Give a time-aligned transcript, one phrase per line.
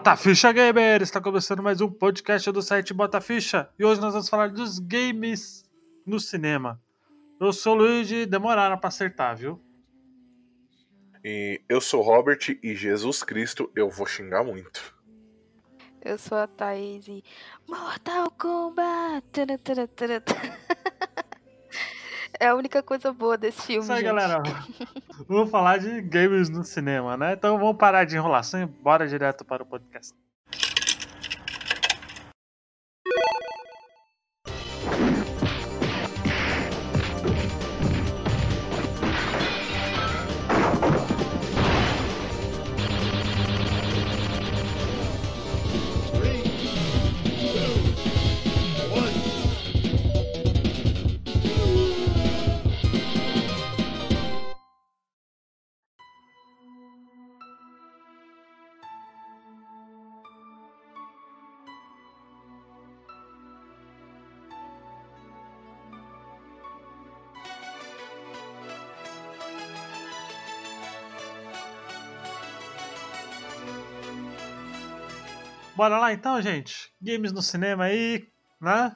[0.00, 1.02] Bota Ficha Gamer!
[1.02, 4.78] Está começando mais um podcast do site Bota Ficha e hoje nós vamos falar dos
[4.78, 5.62] games
[6.06, 6.80] no cinema.
[7.38, 9.62] Eu sou o Luiz e demoraram pra acertar, viu?
[11.22, 14.96] E eu sou o Robert e Jesus Cristo eu vou xingar muito.
[16.02, 17.22] Eu sou a Thaís e
[17.68, 19.22] Mortal Kombat!
[22.40, 24.06] É a única coisa boa desse filme, Isso aí, gente.
[24.06, 24.42] galera.
[25.28, 27.34] vamos falar de games no cinema, né?
[27.34, 30.14] Então vamos parar de enrolação e bora direto para o podcast.
[75.80, 76.92] Bora lá então, gente.
[77.00, 78.28] Games no cinema aí,
[78.60, 78.94] né?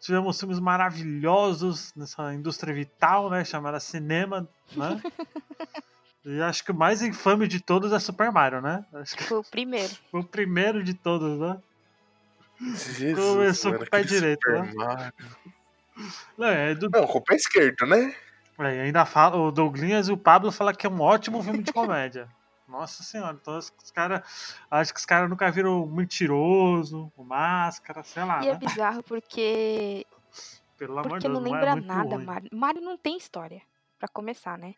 [0.00, 3.44] Tivemos filmes maravilhosos nessa indústria vital, né?
[3.44, 5.00] Chamada cinema, né?
[6.24, 8.84] E acho que o mais infame de todos é Super Mario, né?
[8.94, 9.92] Acho que Foi o primeiro.
[10.10, 11.60] foi o primeiro de todos, né?
[12.60, 14.72] Jesus, Começou com o pé direito, Super né?
[14.74, 15.12] Mario.
[16.36, 18.12] Não, é do, Não, com o pé esquerdo, né?
[18.58, 21.72] é, ainda fala, o Douglas e o Pablo falam que é um ótimo filme de
[21.72, 22.28] comédia.
[22.72, 24.22] Nossa senhora, então os, caras.
[24.70, 28.58] Acho que os caras nunca viram o mentiroso, o máscara, sei lá, E é né?
[28.58, 30.06] bizarro porque,
[30.78, 32.24] Pelo amor de porque Deus, não é lembra muito nada, ruim.
[32.24, 32.50] Mario.
[32.50, 33.60] Mario não tem história,
[33.98, 34.74] pra começar, né?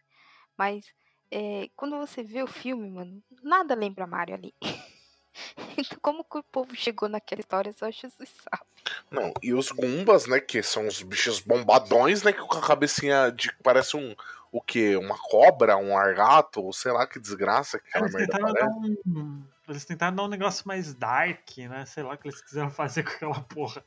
[0.58, 0.84] Mas
[1.30, 4.52] é, quando você vê o filme, mano, nada lembra Mario ali.
[5.78, 8.64] então, como que o povo chegou naquela história, só Jesus sabe.
[9.10, 10.40] Não, e os Gumbas, né?
[10.40, 12.32] Que são os bichos bombadões, né?
[12.32, 13.52] Que com a cabecinha de.
[13.62, 14.14] Parece um.
[14.54, 14.96] O quê?
[14.96, 19.00] Uma cobra, um argato, ou sei lá que desgraça que aquela merda parece.
[19.04, 21.84] um, eles tentaram dar um negócio mais dark, né?
[21.86, 23.84] Sei lá o que eles quiseram fazer com aquela porra.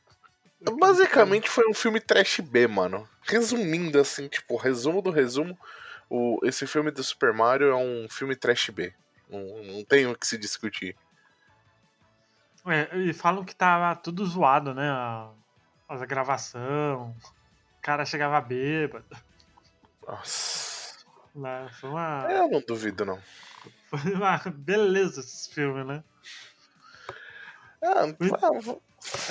[0.78, 3.08] Basicamente foi um filme trash B, mano.
[3.22, 5.58] Resumindo assim, tipo, resumo do resumo,
[6.10, 8.92] o, esse filme do Super Mario é um filme trash B.
[9.26, 10.94] Não, não tem o que se discutir.
[12.66, 14.90] É, e falam que tava tudo zoado, né?
[14.90, 15.30] A,
[15.88, 17.16] a gravação.
[17.78, 19.06] O cara chegava bêbado.
[20.08, 20.96] Nossa.
[21.34, 21.68] Né?
[21.78, 23.20] Foi uma, Eu não duvido, não.
[23.90, 26.02] foi uma beleza esse filme, né?
[27.82, 28.78] Ah, ah,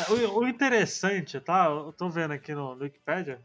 [0.07, 1.65] É, O, o interessante, tá?
[1.65, 3.41] Eu tô vendo aqui no, no Wikipedia.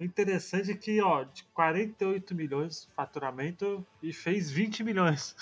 [0.00, 5.34] O interessante é que, ó, de 48 milhões de faturamento e fez 20 milhões.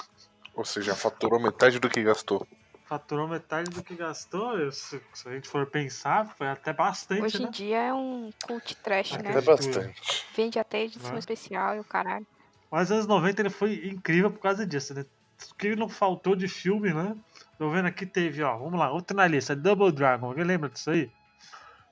[0.55, 2.49] ou seja, faturou metade do que gastou.
[2.89, 4.71] Faturou metade do que gastou.
[4.71, 7.49] Se, se a gente for pensar, foi até bastante, Hoje né?
[7.49, 9.39] em dia é um cult trash, Até né?
[9.39, 10.25] É bastante.
[10.37, 11.19] Vende até edição Né?
[11.19, 12.27] especial e o caralho.
[12.71, 15.05] Mas anos 90 ele foi incrível por causa disso, né?
[15.51, 17.17] O que não faltou de filme, né?
[17.59, 20.27] Tô vendo aqui teve, ó, vamos lá, outro na lista, Double Dragon.
[20.27, 21.11] Alguém lembra disso aí?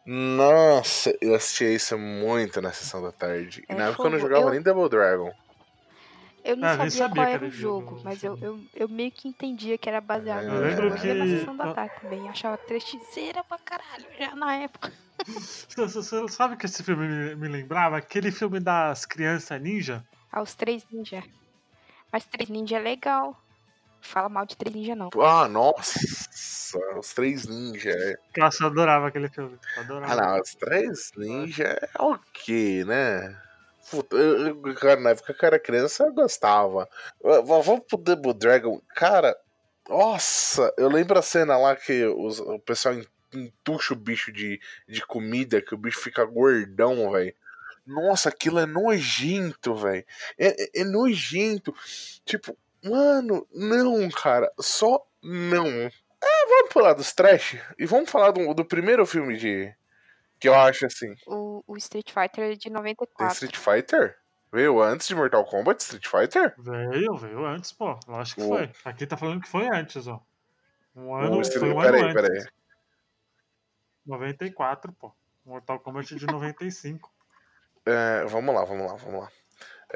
[0.06, 3.65] Nossa, eu assistia isso muito na sessão da tarde.
[3.69, 5.32] E É na época eu não jogava Eu- nem Double Dragon.
[6.44, 8.88] Eu não Ah, sabia, sabia qual que era era o jogo, mas eu, eu, eu
[8.88, 10.97] meio que entendia que era baseado Eu no lembro jogo.
[10.97, 12.28] Eu via na que- sessão da tarde também.
[12.28, 14.93] Achava trechiceira pra caralho, já na época.
[15.27, 17.97] Você- você- Sabe que esse filme me, me lembrava?
[17.97, 20.05] Aquele filme das crianças ninja?
[20.31, 21.25] Aos três ninja.
[22.12, 23.41] Mas três ninja é legal.
[24.03, 25.09] Fala mal de três ninja, não.
[25.22, 25.99] Ah, nossa,
[26.99, 27.94] os três ninjas.
[27.97, 28.15] é.
[28.37, 29.56] Nossa, eu adorava aquele filme.
[29.76, 30.12] eu Adorava.
[30.12, 33.41] Ah, não, os três ninjas é ok, né?
[33.91, 34.17] Puta,
[34.81, 36.89] cara, na época que eu era criança eu gostava.
[37.22, 38.81] Vamos pro Double Dragon.
[38.95, 39.37] Cara,
[39.89, 44.61] nossa, eu lembro a cena lá que os- o pessoal en- entuxa o bicho de,
[44.88, 47.35] de comida, que o bicho fica gordão, velho.
[47.87, 50.05] Nossa, aquilo é nojento, velho.
[50.38, 51.75] É, é- é nojento.
[52.25, 54.50] Tipo, mano, não, cara.
[54.58, 55.67] Só não.
[55.67, 59.70] É, vamos pular dos trash e vamos falar do, do primeiro filme de.
[60.40, 61.14] Que eu acho assim.
[61.26, 63.32] O, o Street Fighter é de Tem 94.
[63.34, 64.16] Street Fighter?
[64.52, 66.54] Veio antes de Mortal Kombat Street Fighter?
[66.58, 67.98] Veio, veio antes, pô.
[68.06, 68.70] Lógico que O- foi.
[68.84, 70.20] Aqui tá falando que foi antes, ó.
[70.94, 71.72] Um ano, O foi Street...
[71.75, 72.14] um ano Peraí, antes.
[72.14, 72.46] peraí.
[74.06, 75.12] 94, pô.
[75.44, 77.12] Mortal Kombat de 95.
[77.86, 79.28] É, vamos lá, vamos lá, vamos lá.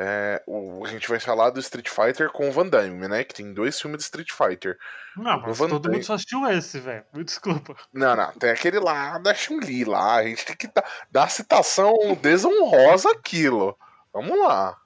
[0.00, 3.24] É, o- a gente vai falar do Street Fighter com o Van Damme, né?
[3.24, 4.78] Que tem dois filmes de Street Fighter.
[5.16, 7.04] Não, mas todo Damme- mundo só assistiu esse, velho.
[7.12, 7.74] Me desculpa.
[7.92, 10.16] Não, não, tem aquele lá da Chun-Li lá.
[10.18, 11.92] A gente tem que dar, dar a citação
[12.22, 13.76] desonrosa aquilo.
[14.12, 14.76] Vamos lá.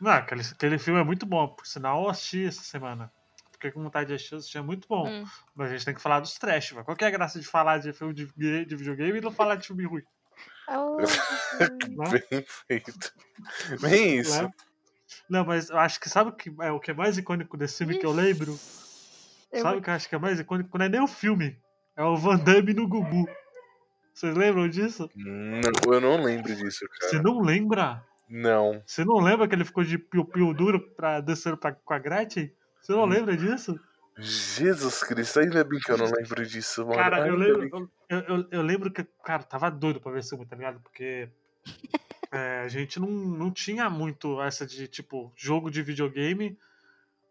[0.00, 1.48] Não, aquele, aquele filme é muito bom.
[1.48, 3.12] Por sinal, eu assisti essa semana.
[3.52, 5.06] fiquei com vontade de assistir, é muito bom.
[5.08, 5.24] Hum.
[5.54, 6.84] Mas a gente tem que falar dos trash, velho.
[6.84, 8.26] Qual que é a graça de falar de filme de,
[8.64, 10.02] de videogame e não falar de filme ruim?
[10.68, 11.06] Oh, Né?
[12.30, 13.12] Bem feito.
[13.80, 14.42] Bem isso.
[14.42, 14.50] Né?
[15.28, 17.78] Não, mas eu acho que sabe o que é, o que é mais icônico desse
[17.78, 18.58] filme que eu lembro?
[19.52, 20.76] eu Sabe o que eu acho que é mais icônico?
[20.78, 21.58] Não é nem o filme.
[21.96, 23.26] É o Van Damme no Gugu.
[24.12, 25.10] Vocês lembram disso?
[25.14, 27.22] Não, eu não lembro disso, Você cara.
[27.22, 28.02] não lembra?
[28.28, 28.82] Não.
[28.86, 32.50] Você não lembra que ele ficou de piu-piu duro pra descer pra, com a Gretchen?
[32.80, 33.78] Você não lembra disso?
[34.18, 36.94] Jesus Cristo, ainda bem que eu não lembro disso, mano.
[36.96, 40.30] Cara, eu lembro, eu, eu, eu- eu lembro que, cara, tava doido pra ver esse
[40.30, 40.80] filme, tá ligado?
[40.80, 41.28] Porque
[42.32, 46.58] é, a gente não, não tinha muito essa de, tipo, jogo de videogame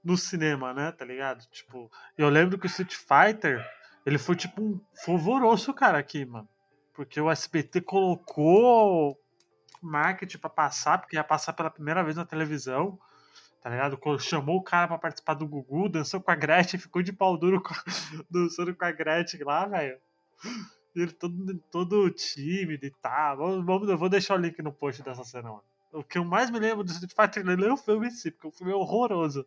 [0.04, 0.92] no cinema, né?
[0.92, 1.44] Tá ligado?
[1.52, 3.66] Tipo, eu lembro que o Street Fighter,
[4.06, 6.48] ele foi tipo um favoroso, cara, aqui, mano.
[6.94, 9.20] Porque o SBT colocou
[9.82, 12.98] marketing pra passar, porque ia passar pela primeira vez na televisão.
[13.66, 14.00] Tá ligado?
[14.20, 17.60] Chamou o cara pra participar do Gugu, dançou com a Gretchen, ficou de pau duro
[17.60, 17.84] com a-
[18.30, 19.98] dançando com a Gretchen lá, velho.
[20.96, 23.38] Ele todo, todo tímido e tal.
[23.38, 25.64] Vamos, vamos- eu vou deixar o link no post dessa cena, mano.
[25.92, 28.30] O que eu mais me lembro do Street Fighter não é o filme em si,
[28.30, 29.44] porque o filme é horroroso.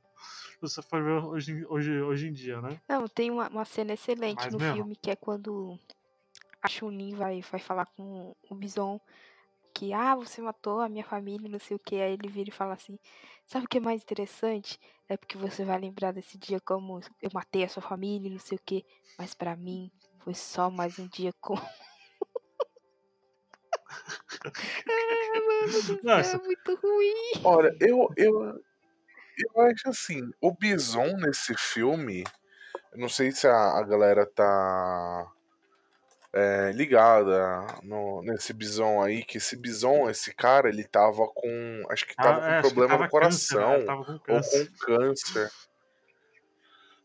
[0.55, 2.81] Se você for ver hoje, em- hoje, hoje em dia, né?
[2.89, 4.75] Não, tem uma, uma cena excelente Mas no mesmo?
[4.75, 5.79] filme que é quando
[6.61, 9.01] a Chun-Li vai, vai falar com o Bison
[9.73, 11.95] que, ah, você matou a minha família, não sei o que.
[12.01, 12.99] Aí ele vira e fala assim:
[13.49, 14.79] Sabe o que é mais interessante?
[15.09, 18.59] É porque você vai lembrar desse dia como eu matei a sua família, não sei
[18.59, 18.85] o que.
[19.19, 21.55] Mas pra mim foi só mais um dia com.
[21.57, 21.65] ah,
[25.47, 26.37] mano Nossa.
[26.37, 27.15] é muito ruim.
[27.43, 28.63] Olha, eu, eu,
[29.39, 32.25] eu acho assim, o Bison nesse filme,
[32.95, 35.33] não sei se a, a galera tá
[36.33, 42.07] é, ligada no, nesse Bison aí, que esse Bison, esse cara, ele tava com, acho
[42.07, 43.63] que tava Ah, com é, problema tava no câncer, né?
[43.65, 44.71] coração, Tava com ou câncer.
[44.71, 45.51] com câncer.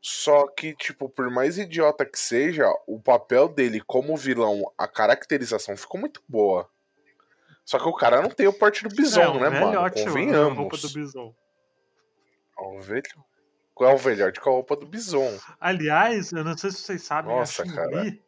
[0.02, 5.78] Só que, tipo, por mais idiota que seja, o papel dele como vilão, a caracterização
[5.78, 6.70] ficou muito boa.
[7.64, 9.68] Só que o cara não tem o porte do Bison, é, né, mano?
[9.72, 10.94] velhote, mano, a roupa do Convenhamos.
[10.94, 11.34] Bison.
[12.58, 13.04] O velho-
[13.74, 15.40] Qual é o velhote com a roupa do Bison?
[15.60, 18.22] Aliás, eu não sei se vocês sabem, Nossa, a Chun-Li,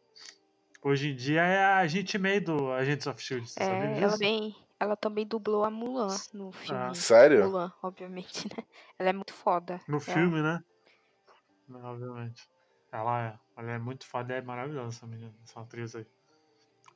[0.86, 4.04] hoje em dia é a agente meio do Agents of S.H.I.E.L.D., você sabia É, disso?
[4.04, 6.78] ela, bem, ela também dublou a Mulan no filme.
[6.80, 7.44] Ah, Sério?
[7.44, 8.64] Mulan, obviamente, né?
[8.98, 9.80] Ela é muito foda.
[9.88, 10.62] No Ela- filme, né?
[11.68, 12.48] Não, Obviamente.
[12.92, 16.06] Ela é, ela é muito foda e é maravilhosa essa menina, essa atriz aí.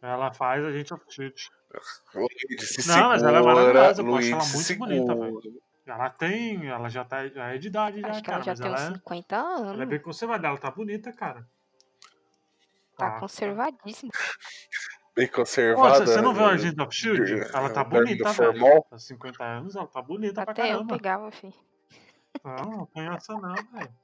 [0.01, 2.19] Ela faz a gente of S.H.I.E.L.D.
[2.19, 5.49] Luigi, se Não, mas ela é segura, maravilhosa, eu acho ela muito bonita, segura.
[5.87, 8.55] Ela tem, ela já, tá, já é de idade, já, Acho que cara, ela já
[8.55, 9.73] tem uns ela é, 50 anos.
[9.75, 11.47] ela é bem conservada, ela tá bonita, cara.
[13.01, 14.13] Tá conservadíssima.
[15.17, 16.07] Bem Pô, conservada.
[16.07, 17.51] você não viu a eh, Agent of S.H.I.E.L.D.?
[17.57, 18.35] Ela tá Dorme bonita, velho.
[18.35, 18.87] formal.
[18.91, 20.97] Há 50 anos, ela tá bonita pra Até eu caramba.
[20.97, 21.55] pegava, filho.
[22.45, 23.95] Não, não tem essa não, velho.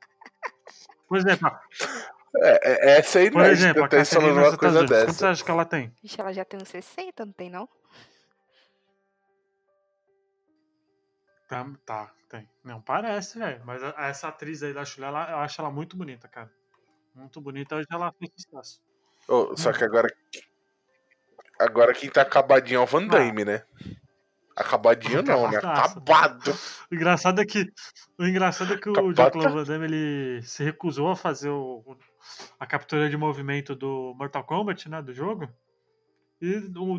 [1.08, 1.50] Por exemplo,
[2.38, 5.06] É, é, essa aí por não é exemplo, a tá Caterina uma coisa quanto você
[5.06, 5.30] dessa.
[5.30, 5.94] acha que ela tem?
[6.02, 7.68] Vixe, ela já tem uns 60, não tem não?
[11.48, 12.48] Tá, tá, tem.
[12.64, 13.64] Não parece, velho.
[13.64, 16.52] Mas a- essa atriz aí da Chulé, eu acho ela muito bonita, cara.
[17.14, 17.76] Muito bonita.
[17.76, 18.82] Hoje ela fez sucesso.
[19.28, 20.08] Ô, só que agora.
[21.58, 23.08] Agora quem tá acabadinho é o Van Ah.
[23.08, 23.62] Damme, né?
[24.56, 25.58] Acabadinho não, né?
[25.58, 26.54] Acabado.
[26.90, 27.70] O engraçado é que,
[28.18, 28.94] o engraçado é que o.
[29.14, 31.84] Jean-Claude Van Damme ele se recusou a fazer o,
[32.58, 35.02] a captura de movimento do Mortal Kombat, né?
[35.02, 35.46] Do jogo.
[36.40, 36.54] E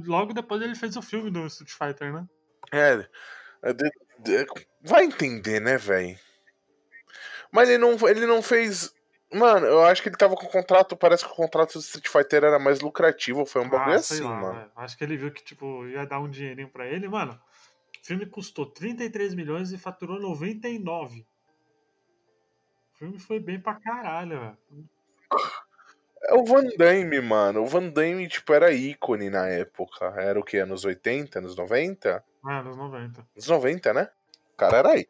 [0.06, 2.28] logo depois ele fez o filme do Street Fighter, né?
[2.72, 3.08] É.
[3.64, 4.46] é
[4.82, 6.18] vai entender, né, velho?
[7.52, 8.94] Mas ele não, ele não fez.
[9.34, 10.96] Mano, eu acho que ele tava com o contrato.
[10.96, 13.46] Parece que o contrato do Street Fighter era mais lucrativo.
[13.46, 14.72] Foi um bagulho Ah, sei assim, lá, mano.
[14.76, 17.34] Acho que ele viu que, tipo, ia dar um dinheirinho pra ele, mano.
[18.02, 21.26] O filme custou 33 milhões e faturou 99.
[22.94, 24.58] O filme foi bem pra caralho, velho.
[26.24, 27.64] É o Van Damme, mano.
[27.64, 30.06] O Van Damme, tipo, era ícone na época.
[30.18, 30.58] Era o que?
[30.58, 32.24] Anos 80, anos 90?
[32.44, 33.28] Ah, nos 90.
[33.36, 34.10] Anos 90, né?
[34.54, 35.08] O cara era aí.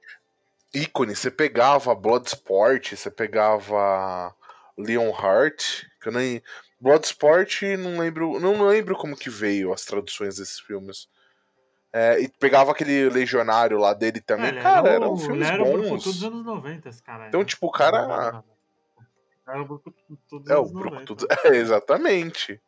[0.73, 1.15] Ícone.
[1.15, 4.33] Você pegava Bloodsport, você pegava
[4.77, 6.41] Leonheart, que eu nem.
[6.79, 8.39] Bloodsport, não lembro.
[8.39, 11.07] Não lembro como que veio as traduções desses filmes.
[11.91, 14.49] É, e pegava aquele legionário lá dele também.
[14.49, 16.03] ele cara, era eram o- filmes ele era o Brucutu bons.
[16.03, 17.27] dos anos 90, esse cara.
[17.27, 18.43] Então, tipo, o cara.
[19.47, 20.03] Era o Brucutu
[20.39, 20.89] dos É, o anos 90.
[21.15, 21.27] Brucutu.
[21.45, 22.61] É, exatamente.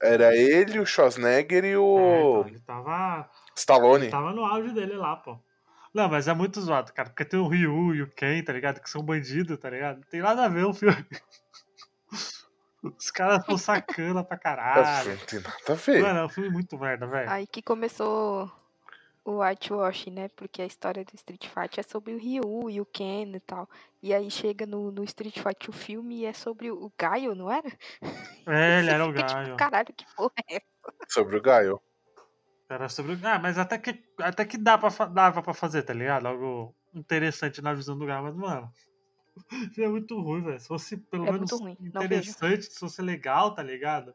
[0.00, 4.04] Era ele, o Schwarzenegger e É, o então, ele tava, Stallone.
[4.04, 5.38] ele tava no auge dele lá, pô.
[5.98, 8.80] Não, mas é muito zoado, cara, porque tem o Ryu e o Ken, tá ligado?
[8.80, 9.96] Que são bandidos, tá ligado?
[9.96, 11.04] Não tem nada a ver o filme.
[12.96, 15.18] Os caras são sacana pra caralho.
[15.18, 16.00] Não tem nada a ver.
[16.00, 17.28] Mano, é um filme muito merda, velho.
[17.28, 18.48] Aí que começou
[19.24, 20.28] o whitewashing, né?
[20.36, 23.68] Porque a história do Street Fighter é sobre o Ryu e o Ken e tal.
[24.00, 27.50] E aí chega no, no Street Fighter o filme e é sobre o Gaio, não
[27.50, 27.68] era?
[28.46, 29.56] É, ele era o tipo, Gaio.
[29.56, 30.94] caralho, que porra é essa?
[31.08, 31.82] Sobre o Gaio.
[32.68, 33.18] Era sobre.
[33.22, 36.26] Ah, mas até que, até que dá pra, dava pra fazer, tá ligado?
[36.26, 38.72] Algo interessante na visão do Gaio, mas, mano.
[39.70, 40.60] Isso é muito ruim, velho.
[40.60, 44.14] Se fosse pelo É menos interessante, se fosse legal, tá ligado?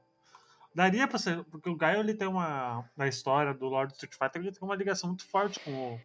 [0.76, 1.44] Daria pra ser.
[1.46, 2.88] Porque o Gaio ele tem uma.
[2.96, 6.02] Na história do Lord Street Fighter, ele tem uma ligação muito forte com o,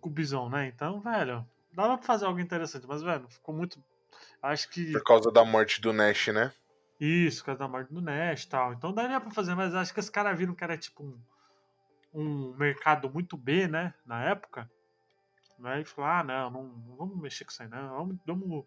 [0.00, 0.66] com o Bison, né?
[0.66, 1.46] Então, velho.
[1.72, 3.82] Dava pra fazer algo interessante, mas, velho, ficou muito.
[4.42, 4.92] Acho que.
[4.92, 6.52] Por causa da morte do Nash, né?
[7.00, 8.72] Isso, por causa da morte do Nash e tal.
[8.74, 11.18] Então daria pra fazer, mas acho que os caras viram que era tipo um,
[12.12, 13.94] um mercado muito B, né?
[14.04, 14.70] Na época.
[15.58, 15.80] Né?
[15.80, 17.88] E falou, ah, não, não, não vamos mexer com isso aí, não.
[17.88, 18.64] Vamos, vamos,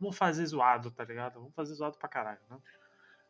[0.00, 1.34] vamos fazer zoado, tá ligado?
[1.34, 2.58] Vamos fazer zoado pra caralho, né?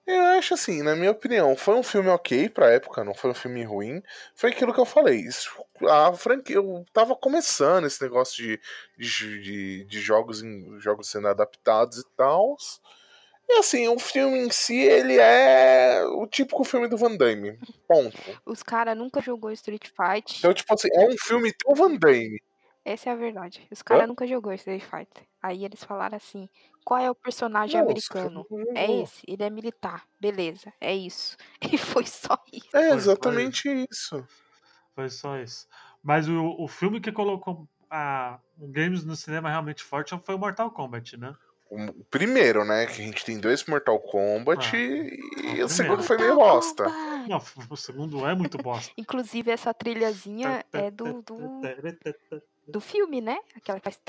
[0.07, 3.35] Eu acho assim, na minha opinião, foi um filme ok pra época, não foi um
[3.35, 4.01] filme ruim.
[4.37, 5.17] Foi aquilo que eu falei.
[5.17, 5.51] Isso,
[5.89, 8.61] a franquia, eu tava começando esse negócio de,
[8.97, 12.57] de, de, de jogos, em, jogos sendo adaptados e tal.
[13.49, 17.59] E assim, o filme em si, ele é o típico filme do Van Damme.
[17.87, 18.17] Ponto.
[18.45, 20.37] Os caras nunca jogou Street Fighter.
[20.39, 22.41] Então, tipo assim, é um filme do Van Damme.
[22.85, 23.67] Essa é a verdade.
[23.71, 25.25] Os caras nunca jogou Street Fighter.
[25.43, 26.49] Aí eles falaram assim:
[26.85, 28.47] qual é o personagem os americano?
[28.77, 29.03] É jogou.
[29.03, 30.05] esse, ele é militar.
[30.21, 31.37] Beleza, é isso.
[31.73, 32.69] E foi só isso.
[32.73, 34.25] É Foi, exatamente isso.
[34.95, 35.67] Foi só isso.
[36.01, 40.39] Mas o, o filme que colocou a, o games no cinema realmente forte foi o
[40.39, 41.35] Mortal Kombat, né?
[41.69, 42.87] O primeiro, né?
[42.87, 46.03] Que a gente tem dois Mortal Kombat Ah, e ah, o segundo primeiro.
[46.05, 46.85] foi meio bosta.
[47.29, 48.93] Não, o segundo é muito bosta.
[48.97, 51.61] Inclusive, essa trilhazinha é do, do,
[52.69, 53.39] do filme, né?
[53.57, 54.01] Aquela que faz.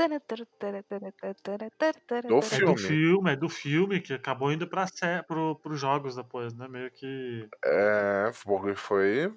[2.28, 2.74] Do É filme.
[2.74, 6.68] do filme, é do filme que acabou indo pra sé, pro, pros jogos depois, né?
[6.68, 7.48] Meio que.
[7.66, 9.34] É, o foi.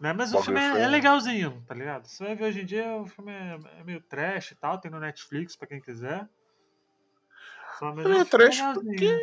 [0.00, 0.12] Né?
[0.12, 2.06] Mas o Bagulho filme é, foi- é legalzinho, tá ligado?
[2.06, 4.90] Você vai ver hoje em dia, o filme é, é meio trash e tal, tem
[4.90, 6.28] no Netflix pra quem quiser.
[7.80, 9.18] Ele é o filme trash legalzinho.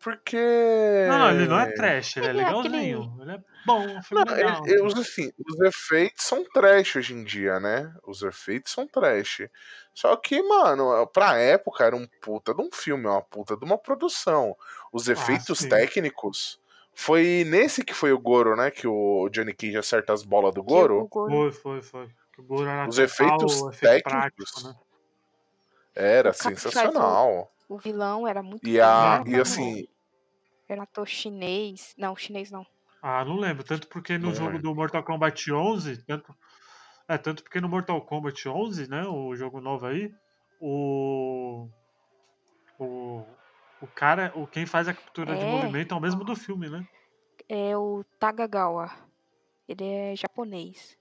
[0.00, 1.06] Porque.
[1.08, 3.18] Não, não, ele não é trash, ele é Ele é legalzinho.
[3.20, 4.62] Ele é bom, um filme Não, legal.
[4.64, 7.92] ele- ele- os, assim, os efeitos são trash hoje em dia, né?
[8.06, 9.42] Os efeitos são trash.
[9.92, 13.76] Só que, mano, pra época era um puta de um filme, uma puta de uma
[13.76, 14.56] produção.
[14.92, 16.60] Os efeitos Ah, técnicos.
[16.94, 18.70] Foi nesse que foi o Goro, né?
[18.70, 21.08] Que o Johnny Cage acerta as bolas do Que Goro.
[21.12, 22.08] Foi, foi, foi.
[22.38, 24.74] O Goro era Os efeitos efeito técnicos prático, né?
[25.98, 27.50] Era sensacional.
[27.68, 29.86] O vilão era muito E, a, era e assim,
[30.68, 31.94] Era um ator chinês.
[31.98, 32.66] Não, chinês não.
[33.02, 33.64] Ah, não lembro.
[33.64, 34.62] Tanto porque no Não jogo lembro.
[34.62, 36.34] do Mortal Kombat 11, tanto,
[37.08, 40.12] é, tanto porque no Mortal Kombat 11, né, o jogo novo aí,
[40.60, 41.68] o
[42.78, 43.24] o,
[43.80, 45.50] o cara, o quem faz a captura de É.
[45.50, 46.86] movimento é o mesmo do filme, né?
[47.48, 48.90] É o Tagagawa.
[49.68, 50.96] Ele é japonês.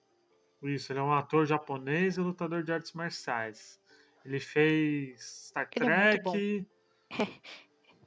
[0.62, 3.80] Isso, ele é um ator japonês e lutador de artes marciais.
[4.28, 6.32] Ele fez Star Ele é muito bom.
[6.34, 6.68] Trek.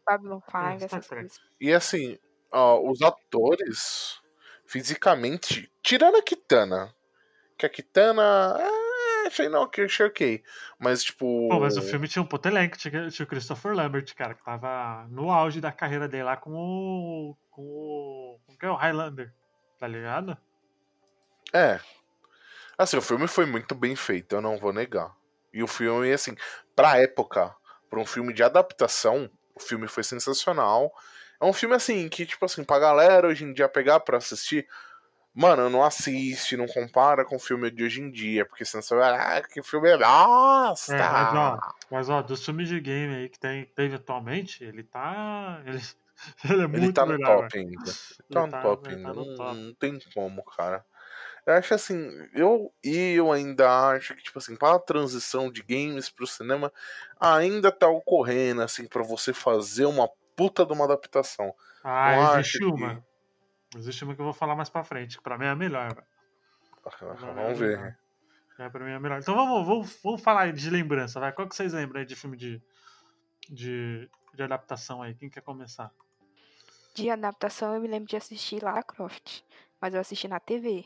[0.06, 1.22] Babylon É, 5, Star essas Trek.
[1.22, 1.40] coisas.
[1.60, 2.18] e assim,
[2.52, 4.20] ó, os atores,
[4.66, 6.94] fisicamente, tirando a Kitana,
[7.56, 10.42] que a Kitana, é, achei não, que achei ok,
[10.78, 14.14] mas tipo, Pô, mas o filme tinha um puto elenco, tinha, tinha o Christopher Lambert,
[14.14, 17.36] cara, que tava no auge da carreira dele lá com o.
[17.50, 18.40] com o.
[18.46, 19.32] com o que é o Highlander,
[19.78, 20.36] tá ligado?
[21.54, 21.80] é,
[22.78, 25.14] assim, o filme foi muito bem feito, eu não vou negar,
[25.52, 26.34] e o filme, assim,
[26.76, 27.54] pra época,
[27.88, 30.92] pra um filme de adaptação, o filme foi sensacional,
[31.40, 34.66] é um filme assim, que tipo assim, pra galera hoje em dia pegar pra assistir,
[35.32, 38.96] Mano, não assiste, não compara com o filme de hoje em dia, porque senão você
[38.96, 40.92] vai, ah, que filme é bosta.
[40.96, 44.82] É, mas ó, mas ó, dos filmes de game aí que tem, teve atualmente, ele
[44.82, 45.62] tá.
[46.44, 47.42] Ele, ele é muito Ele tá no melhor.
[47.44, 47.80] top ainda.
[47.90, 49.08] Ele Tá no tá- top ele ainda.
[49.08, 49.56] tá no não, top.
[49.56, 50.84] não tem como, cara.
[51.46, 55.62] Eu acho assim, eu e eu ainda acho que, tipo assim, para a transição de
[55.62, 56.72] games pro cinema,
[57.18, 61.54] ainda tá ocorrendo, assim, pra você fazer uma puta de uma adaptação.
[61.82, 63.04] Ah, acho existe que- uma.
[63.76, 65.94] Existe uma que eu vou falar mais pra frente, que pra mim é a melhor,
[65.94, 66.06] velho.
[67.34, 67.96] Vamos ver.
[68.58, 69.20] É, pra mim é a melhor.
[69.20, 71.32] Então vamos, vamos, vamos falar aí de lembrança, vai.
[71.32, 72.60] Qual que vocês lembram aí de filme de,
[73.48, 75.14] de, de adaptação aí?
[75.14, 75.90] Quem quer começar?
[76.94, 79.42] De adaptação, eu me lembro de assistir Lara Croft.
[79.80, 80.84] Mas eu assisti na TV.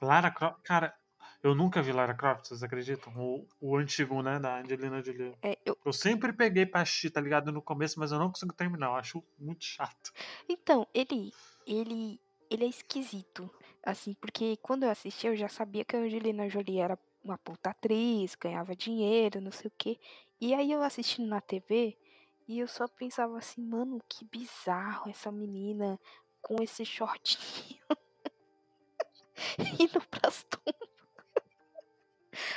[0.00, 0.94] Lara Croft, cara,
[1.42, 3.12] eu nunca vi Lara Croft, vocês acreditam?
[3.16, 5.34] O, o antigo, né, da Angelina Jolie.
[5.42, 8.52] É, eu- Eu sempre peguei pra assistir, tá ligado, no começo, mas eu não consigo
[8.52, 10.12] terminar, eu acho muito chato.
[10.48, 11.32] Então, ele,
[11.66, 13.50] ele, ele é esquisito,
[13.82, 17.70] assim, porque quando eu assisti eu já sabia que a Angelina Jolie era uma puta
[17.70, 19.98] atriz, ganhava dinheiro, não sei o quê.
[20.40, 21.96] E aí eu assistindo na TV
[22.48, 25.98] e eu só pensava assim, mano, que bizarro essa menina
[26.42, 27.78] com esse shortinho.
[29.78, 30.90] indo pras tumbas.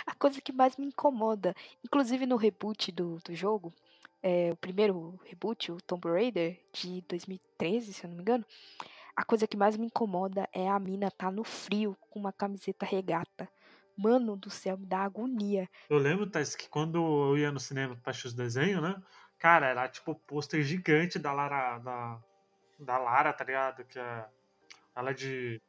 [0.06, 3.74] A coisa que mais me incomoda, inclusive no reboot do, do jogo,
[4.22, 8.46] é, o primeiro reboot, o Tomb Raider, de 2013, se eu não me engano,
[9.16, 12.86] a coisa que mais me incomoda é a mina tá no frio com uma camiseta
[12.86, 13.50] regata.
[13.96, 15.70] Mano do céu, me dá agonia.
[15.88, 19.00] Eu lembro, Thais, que quando eu ia no cinema pra assistir os desenhos, né?
[19.38, 22.20] Cara, era tipo pôster gigante da Lara, da,
[22.80, 23.84] da Lara, tá ligado?
[23.86, 24.26] Que é,
[24.96, 25.62] ela é de,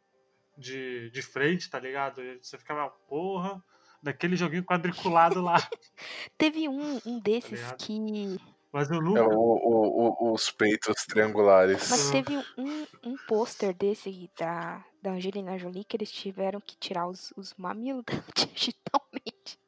[0.57, 2.21] de, de frente, tá ligado?
[2.41, 3.63] Você ficava, porra,
[4.03, 5.57] daquele joguinho quadriculado lá.
[6.39, 7.77] Teve um, um desses ligado?
[7.79, 8.41] que.
[8.73, 9.23] Mas eu É nunca.
[9.25, 11.89] o, o- o- os peitos triangulares.
[11.91, 17.07] Mas teve um, um pôster desse da, da Angelina Jolie que eles tiveram que tirar
[17.07, 18.03] os, os mamilos
[18.35, 19.59] digitalmente.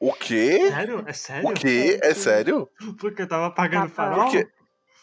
[0.00, 0.68] O quê?
[0.70, 1.04] Sério?
[1.06, 1.48] É sério?
[1.50, 2.00] O quê?
[2.02, 2.68] É sério?
[2.98, 4.32] Porque eu tava apagando o Tava- farol?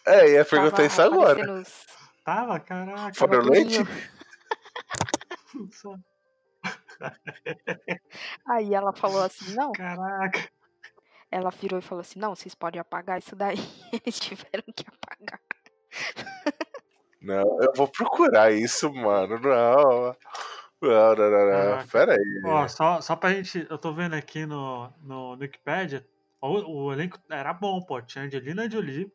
[0.06, 1.62] É, ia perguntar Tava isso agora.
[1.62, 1.86] os-
[2.28, 3.14] Tava, caraca.
[3.14, 3.80] Fora leite?
[8.46, 9.72] Aí ela falou assim, não.
[9.72, 10.50] Caraca.
[11.32, 13.56] Ela virou e falou assim, não, vocês podem apagar isso daí.
[13.94, 15.40] Eles tiveram que apagar.
[17.22, 19.40] Não, eu vou procurar isso, mano.
[19.40, 20.14] Não.
[20.82, 21.88] Não, não, não, não.
[21.88, 22.42] Pera aí.
[22.46, 23.66] Ó, só, só pra gente.
[23.70, 26.06] Eu tô vendo aqui no, no, no Wikipedia.
[26.42, 28.02] O, o elenco era bom, pô.
[28.02, 29.10] Tinha Angelina Jolie.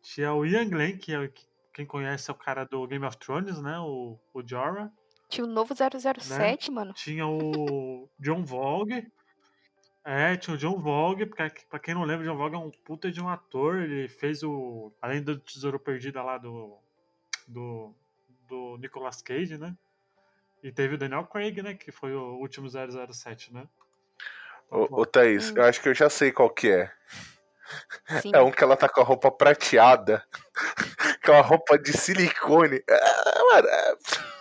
[0.00, 1.30] Tinha o Ian Glenn, que é o-
[1.72, 3.78] quem conhece é o cara do Game of Thrones, né?
[3.78, 4.90] O, o Jorah.
[5.28, 6.92] Tinha o novo 007, mano.
[6.92, 9.06] Tinha o John Vogue.
[10.04, 12.70] É, tinha o John Vogue, pra, pra quem não lembra, o John Vogue é um
[12.70, 13.76] puta de um ator.
[13.82, 14.92] Ele fez o.
[15.00, 16.76] Além do Tesouro Perdido lá do.
[17.46, 17.94] Do,
[18.48, 19.76] do Nicolas Cage, né?
[20.62, 21.74] E teve o Daniel Craig, né?
[21.74, 23.66] Que foi o último 007, né?
[24.70, 25.54] Ô, ô Thaís, Hum.
[25.56, 26.92] eu acho que eu já sei qual que é.
[28.20, 28.30] Sim.
[28.34, 30.24] É um que ela tá com a roupa prateada.
[31.24, 32.82] Com a roupa de silicone.
[32.90, 33.94] Ah, mano, é...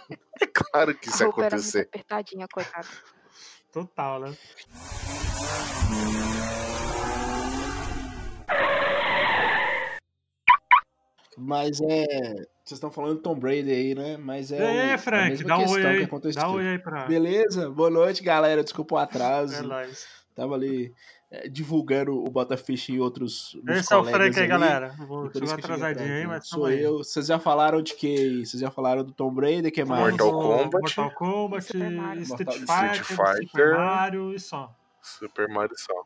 [0.43, 1.87] é claro que isso a ia roupa era muito acontecer.
[1.93, 2.87] apertadinha, coitada.
[3.71, 4.35] Total, né?
[11.37, 12.05] Mas é.
[12.63, 14.17] Vocês estão falando do Tom Brady aí, né?
[14.17, 14.59] Mas é.
[14.59, 16.03] e aí, o- a Frank, mesma dá um oi aí.
[16.03, 16.41] aconteceu.
[16.41, 17.05] Dá um oi aí pra.
[17.05, 17.69] Beleza?
[17.69, 18.63] Boa noite, galera.
[18.63, 19.63] Desculpa o É atraso.
[19.65, 20.05] nóis.
[20.35, 20.91] Tava ali é,
[21.51, 23.55] divulgando o Botafish e outros.
[23.67, 24.95] Esse é o colegas Frank aí, ali, galera.
[24.99, 26.97] e Vou cheguei atrasadinho aí, mas Sou eu.
[26.99, 28.45] Vocês já falaram de que?
[28.45, 30.01] Vocês já falaram do Tom Brady, que mais?
[30.17, 30.71] Mortal Kombat.
[30.81, 32.23] Mortal Kombat, Super Mario.
[32.23, 33.75] Street Mortal- Fighter, Street Super.
[33.77, 34.75] Mario e só.
[35.01, 36.03] Super Mario só.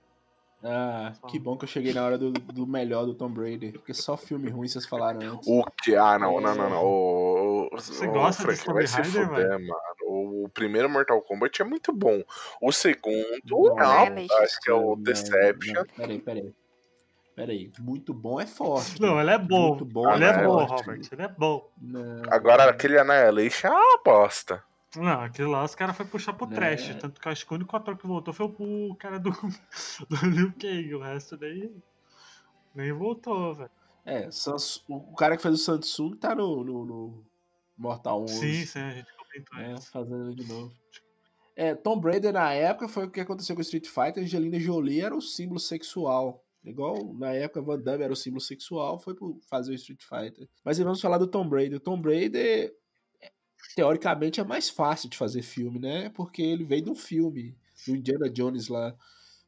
[0.66, 3.74] Ah, que bom que eu cheguei na hora do, do melhor do Tom Brady.
[3.74, 5.46] Porque só filme ruim vocês falaram antes.
[5.48, 5.94] O que?
[5.96, 6.78] Ah, não, não, não, não.
[7.82, 9.74] Você gosta Frank desse vai Tomb se Raider, fuder, mano.
[10.06, 12.22] O primeiro Mortal Kombat é muito bom.
[12.62, 14.44] O segundo, Não, não, Annihilation.
[14.44, 15.74] acho que é o Não, Deception.
[15.74, 16.54] não, Peraí, peraí.
[17.36, 17.72] Peraí.
[17.80, 19.02] Muito bom é forte.
[19.02, 19.70] Não, ele é bom.
[19.70, 21.02] Muito bom Ele é Ah, bom, é Robert.
[21.12, 21.68] Ele é bom.
[21.82, 22.22] Não.
[22.30, 24.64] Agora, aquele Annihilation é uma bosta.
[24.96, 26.54] Não, aquilo lá os caras foram puxar pro Né?
[26.56, 26.96] trash.
[27.02, 29.32] Tanto que eu acho que o único ator que voltou foi o cara do,
[30.10, 30.94] do Liu Kang.
[30.94, 31.72] O resto daí
[32.76, 33.72] nem voltou, velho.
[34.06, 34.30] É,
[34.90, 37.24] o cara que fez o Samsung tá no, no, no
[37.78, 38.34] Mortal 11.
[38.34, 39.92] Sim, sim, a gente comentou É, isso.
[39.92, 40.74] fazendo ele de novo.
[41.56, 44.24] É, Tom Brady na época foi o que aconteceu com o Street Fighter.
[44.24, 46.44] Angelina Jolie era o símbolo sexual.
[46.64, 50.48] Igual na época Van Damme era o símbolo sexual, foi por fazer o Street Fighter.
[50.64, 51.76] Mas vamos falar do Tom Brady.
[51.76, 52.72] O Tom Brady,
[53.76, 56.10] teoricamente, é mais fácil de fazer filme, né?
[56.10, 57.56] Porque ele veio de um filme,
[57.86, 58.96] do Indiana Jones lá.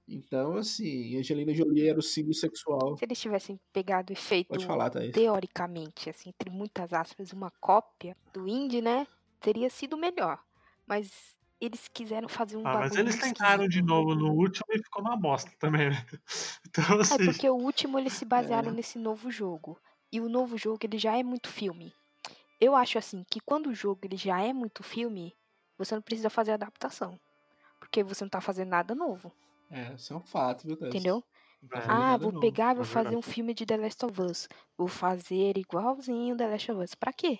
[0.07, 2.97] Então, assim, Angelina Jolie era o símbolo sexual.
[2.97, 8.47] Se eles tivessem pegado e feito, falar, teoricamente, assim, entre muitas aspas, uma cópia do
[8.47, 9.05] Indy, né?
[9.41, 10.41] Teria sido melhor.
[10.87, 15.01] Mas eles quiseram fazer um Ah, mas eles tentaram de novo no último e ficou
[15.03, 15.95] uma bosta também, né?
[16.67, 17.25] Então, É assim.
[17.25, 18.75] porque o último eles se basearam É.
[18.75, 19.79] nesse novo jogo.
[20.11, 21.93] E o novo jogo ele já é muito filme.
[22.59, 25.35] Eu acho assim que quando o jogo ele já é muito filme,
[25.77, 27.19] você não precisa fazer adaptação.
[27.79, 29.33] Porque você não tá fazendo nada novo,
[29.75, 31.03] É, isso é um fato, viu, Thaís?
[31.03, 31.23] entendeu?
[31.73, 33.17] é, Ah, Ah, nada vou pegar e é vou fazer verdade.
[33.17, 34.47] um filme de The Last of Us.
[34.77, 36.95] Vou fazer igualzinho The Last of Us.
[36.95, 37.39] Pra quê?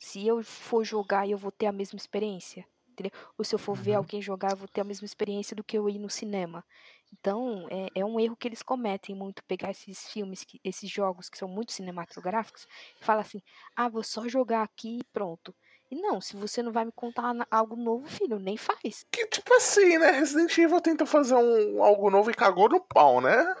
[0.00, 2.66] Se eu for jogar e eu vou ter a mesma experiência.
[2.90, 3.12] Entendeu?
[3.38, 3.96] Ou se eu for ver Uhum.
[3.96, 6.64] alguém jogar, eu vou ter a mesma experiência do que eu ir no cinema.
[7.12, 11.28] Então, é, é um erro que eles cometem muito, pegar esses filmes, que- esses jogos
[11.30, 12.66] que são muito cinematográficos,
[13.00, 13.42] e falar assim,
[13.76, 15.54] ah, vou só jogar aqui e pronto.
[15.90, 19.06] E não, se você não vai me contar algo novo, filho, nem faz.
[19.10, 20.10] Que tipo assim, né?
[20.10, 23.54] Resident Evil tentou fazer um, algo novo e cagou no pau, né?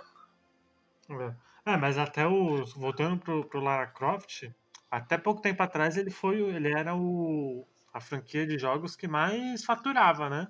[1.10, 1.72] É.
[1.72, 2.64] É, mas até o.
[2.76, 4.44] Voltando pro, pro Lara Croft,
[4.90, 6.40] até pouco tempo atrás ele foi.
[6.42, 7.66] o- Ele era o.
[7.92, 10.48] A franquia de jogos que mais faturava, né?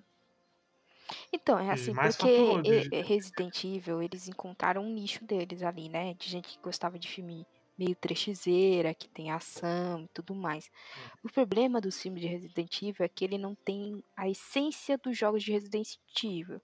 [1.32, 6.14] Então, é assim, porque faturou, de- Resident Evil, eles encontraram um nicho deles ali, né?
[6.14, 7.46] De gente que gostava de filme
[7.78, 10.70] meio trechizeira, que tem ação e tudo mais.
[11.22, 15.16] O problema do filme de Resident Evil é que ele não tem a essência dos
[15.16, 16.60] jogos de Resident Evil.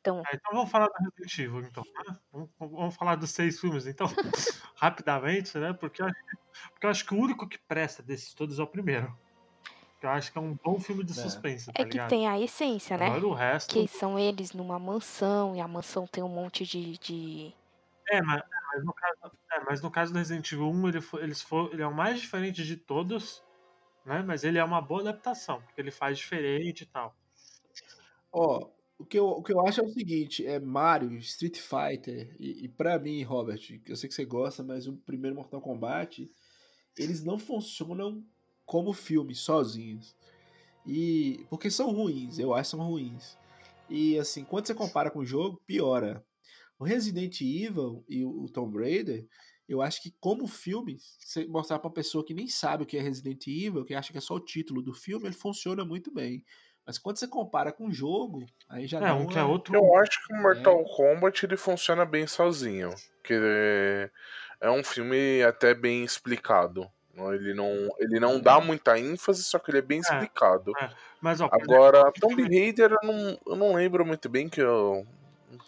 [0.00, 1.84] Então, É, então vamos falar do Resident Evil, então.
[2.08, 2.18] né?
[2.32, 4.06] Vamos, vamos falar dos seis filmes, então,
[4.76, 5.72] rapidamente, né?
[5.74, 6.16] Porque eu, acho,
[6.72, 9.14] porque eu acho que o único que presta desses todos é o primeiro.
[10.00, 11.14] Que eu acho que é um bom filme de É.
[11.22, 13.06] suspense, tá é que tem a essência, né?
[13.06, 13.74] Agora o resto.
[13.74, 16.96] Que são eles numa mansão, e a mansão tem um monte de.
[16.96, 17.54] de...
[18.08, 21.22] É, mas, mas no caso, é, mas no caso do Resident Evil 1, ele, foi,
[21.22, 23.42] eles for, ele é o mais diferente de todos,
[24.04, 24.22] né?
[24.22, 27.14] Mas ele é uma boa adaptação, porque ele faz diferente e tal.
[28.32, 32.36] Ó, o que, eu, o que eu acho é o seguinte, é Mario, Street Fighter,
[32.38, 36.30] e, e para mim, Robert, eu sei que você gosta, mas o primeiro Mortal Kombat,
[36.96, 38.24] eles não funcionam
[38.64, 40.14] como filme, sozinhos.
[40.86, 41.44] E.
[41.50, 43.36] Porque são ruins, eu acho que são ruins.
[43.88, 46.24] E assim, quando você compara com o jogo, piora.
[46.80, 49.26] O Resident Evil e o Tomb Raider,
[49.68, 52.96] eu acho que como filme, você mostrar pra uma pessoa que nem sabe o que
[52.96, 56.10] é Resident Evil, que acha que é só o título do filme, ele funciona muito
[56.10, 56.42] bem.
[56.86, 59.74] Mas quando você compara com o jogo, aí já É, dá um que é outro.
[59.74, 62.94] Eu acho que o Mortal Kombat ele funciona bem sozinho.
[63.22, 64.10] Que é,
[64.62, 66.90] é um filme até bem explicado.
[67.14, 70.72] Ele não, ele não dá muita ênfase, só que ele é bem explicado.
[71.20, 75.06] Mas, ó, Agora, Tomb Raider eu não, eu não lembro muito bem que eu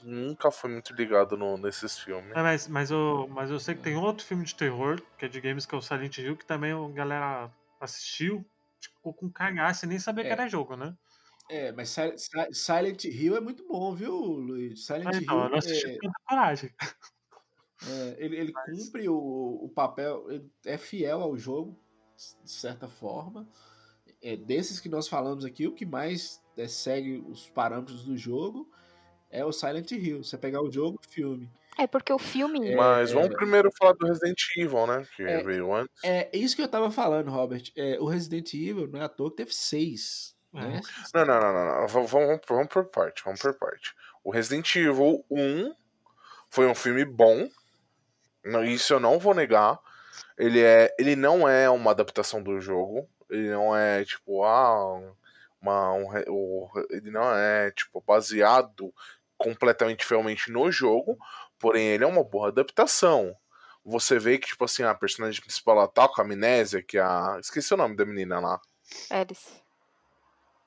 [0.03, 2.31] nunca fui muito ligado no- nesses filmes.
[2.37, 5.29] É, mas, mas, eu, mas eu sei que tem outro filme de terror, que é
[5.29, 7.51] de games, que é o Silent Hill, que também a galera
[7.81, 8.45] assistiu,
[8.81, 10.33] ficou com cagaço e nem sabia que É.
[10.33, 10.97] era jogo, né?
[11.51, 14.87] É, mas Si- Si- Silent Hill é muito bom, viu, Luiz?
[14.87, 16.71] Silent Mas, então, eu Hill não assisti é, coragem.
[17.87, 19.17] é, ele, ele Mas- cumpre o,
[19.65, 21.77] o papel, ele é fiel ao jogo,
[22.45, 23.49] de certa forma.
[24.23, 28.71] É, desses que nós falamos aqui, o que mais é, segue os parâmetros do jogo
[29.33, 30.23] é o Silent Hill.
[30.23, 31.51] Você pegar o jogo, o filme.
[31.79, 32.77] É porque o filme.
[32.77, 35.07] Mas é, vamos primeiro falar do Resident Evil, né?
[35.17, 35.43] Que É.
[35.43, 36.05] veio antes.
[36.05, 37.65] É isso que eu tava falando, Robert.
[37.75, 40.37] É, o Resident Evil, não é à toa que teve seis.
[40.53, 40.81] Né?
[41.15, 41.89] Não, não, não, não, não.
[41.89, 43.95] Vamos, vamos, vamos por parte, vamos por parte.
[44.23, 45.75] O Resident Evil 1
[46.51, 47.49] foi um filme bom.
[48.67, 49.79] Isso eu não vou negar.
[50.37, 53.09] Ele, é, ele não é uma adaptação do jogo.
[53.31, 55.01] Ele não é tipo, ah,
[55.61, 58.93] uma, um ele não é tipo baseado
[59.43, 61.17] completamente fielmente no jogo.
[61.59, 63.37] Porém, ele é uma boa adaptação.
[63.85, 67.03] Você vê que, tipo assim, a personagem principal ela tá com a amnésia, que é
[67.03, 67.37] a.
[67.41, 68.61] Esqueci o nome da menina lá.
[69.11, 69.61] Alice.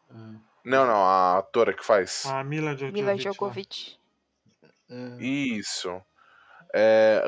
[0.09, 0.33] Ah,
[0.63, 2.25] Não, não, a atora que faz.
[2.25, 2.93] A Mila Jovovich.
[2.93, 3.17] Mila lá.
[3.17, 3.99] Jovovich.
[4.89, 5.17] ah.
[5.19, 6.01] Isso.
[6.77, 7.23] É,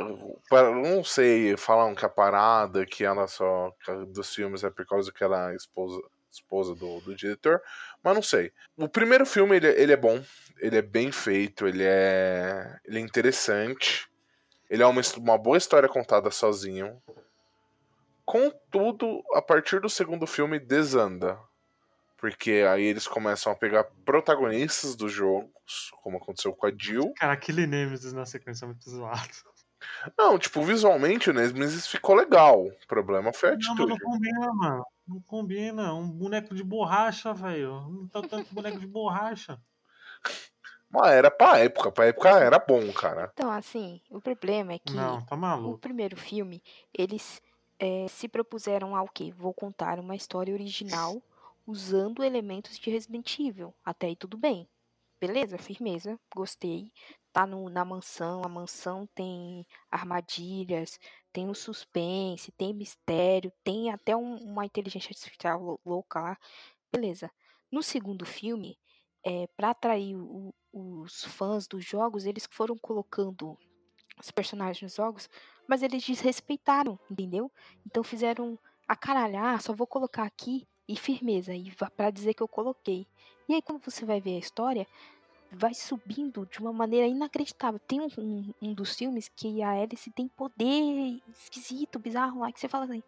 [0.49, 4.86] para- não sei, falam que a parada que ela só que dos filmes é por
[4.86, 7.62] causa que ela é esposa, esposa do, do diretor,
[8.03, 8.51] mas não sei.
[8.75, 10.21] O primeiro filme ele, ele é bom,
[10.59, 14.07] ele é bem feito, ele é, ele é interessante,
[14.69, 17.01] ele é uma, uma boa história contada sozinho.
[18.25, 21.39] Contudo, a partir do segundo filme desanda.
[22.17, 27.33] Porque aí eles começam a pegar protagonistas dos jogos, como aconteceu com a Jill, Cara,
[27.33, 29.21] aquele Nemesis na sequência é muito zoado.
[30.17, 32.65] Não, tipo, visualmente o Nemesis ficou legal.
[32.65, 33.89] O problema foi a Não, atitude.
[33.89, 34.85] não combina, mano.
[35.07, 35.93] Não combina.
[35.93, 37.87] Um boneco de borracha, velho.
[37.87, 39.61] Não tá tanto boneco de borracha.
[40.89, 43.29] Mas era pra época, pra época era bom, cara.
[43.33, 46.63] Então, assim, o problema é que Não, tá o primeiro filme,
[46.93, 47.41] eles
[47.79, 49.33] eh, se propuseram ao quê?
[49.35, 51.21] Vou contar uma história original
[51.65, 53.73] usando elementos de Resident Evil.
[53.83, 54.67] Até aí tudo bem.
[55.19, 56.91] Beleza, firmeza, gostei.
[57.33, 60.99] Tá no, na mansão, a mansão tem armadilhas,
[61.33, 66.37] tem o suspense, tem mistério, tem até um- uma inteligência artificial lou- louca lá.
[66.91, 67.29] Beleza.
[67.71, 68.77] No segundo filme,
[69.23, 73.58] é, para atrair o- os fãs dos jogos, eles foram colocando
[74.19, 75.30] os personagens nos jogos,
[75.67, 77.51] mas eles desrespeitaram, entendeu?
[77.86, 82.41] Então fizeram a caralho, ah, só vou colocar aqui e firmeza, e pra dizer que
[82.41, 83.06] eu coloquei.
[83.49, 84.88] E aí quando você vai ver a história,
[85.51, 87.80] vai subindo de uma maneira inacreditável.
[87.80, 92.60] Tem um, um, um dos filmes que a Alice tem poder esquisito, bizarro lá, que
[92.60, 93.03] você fala assim,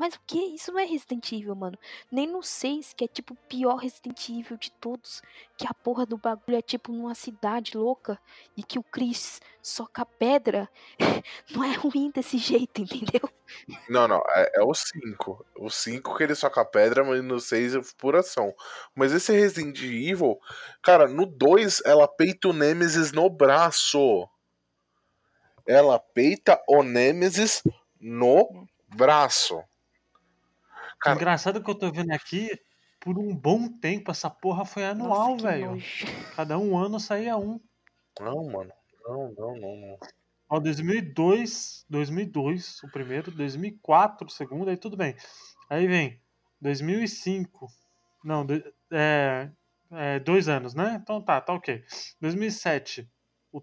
[0.00, 0.38] mas o que?
[0.38, 1.78] Isso não é Resident Evil, mano.
[2.10, 5.20] Nem no 6, que é tipo o pior Resident Evil de todos.
[5.58, 8.18] Que a porra do bagulho é tipo numa cidade louca.
[8.56, 10.70] E que o Chris soca pedra.
[11.54, 13.28] Não é ruim desse jeito, entendeu?
[13.90, 15.46] Não, não, é, é o 5.
[15.56, 18.54] O 5 que ele soca pedra, mas no 6 é pura ação.
[18.94, 20.40] Mas esse Resident Evil,
[20.82, 24.26] cara, no 2 ela peita o Nemesis no braço.
[25.66, 27.62] Ela peita o Nemesis
[28.00, 29.62] no braço.
[31.00, 32.48] Cara- Engraçado que eu tô vendo aqui,
[33.00, 35.78] por um bom tempo, essa porra foi anual, velho.
[36.30, 37.58] Cada um ano saía um.
[38.20, 38.72] Não, mano.
[39.06, 39.98] Não, não, não, não.
[40.48, 45.16] Ó, 2002, 2002 o primeiro, 2004 o segundo, aí tudo bem.
[45.70, 46.20] Aí vem
[46.60, 47.68] 2005,
[48.24, 48.46] não,
[48.92, 49.50] é,
[49.92, 50.98] é, dois anos, né?
[51.00, 51.84] Então tá, tá ok.
[52.20, 53.08] 2007,
[53.52, 53.62] o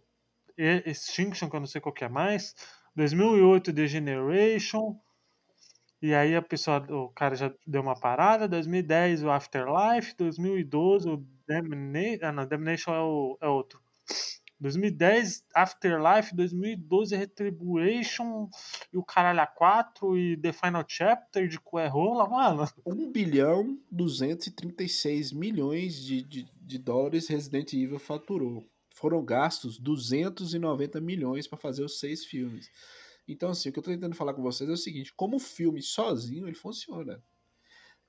[0.57, 2.55] Extinction, que eu não sei qual que é mais.
[2.95, 4.99] 2008, The Generation.
[6.01, 8.47] E aí a pessoa, o cara já deu uma parada.
[8.47, 10.15] 2010, o Afterlife.
[10.15, 12.19] 2012, o Damnation.
[12.21, 13.81] Ah, não, Damnation é, o, é outro.
[14.59, 18.49] 2010, Afterlife, 2012, Retribution,
[18.91, 22.67] e o Caralho A4, e The Final Chapter de Coerrola, mano.
[22.85, 28.67] 1 bilhão 236 milhões de, de, de dólares Resident Evil faturou.
[28.95, 32.67] Foram gastos 290 milhões para fazer os seis filmes.
[33.27, 35.39] Então, assim, o que eu tô tentando falar com vocês é o seguinte: como o
[35.39, 37.21] filme sozinho, ele funciona.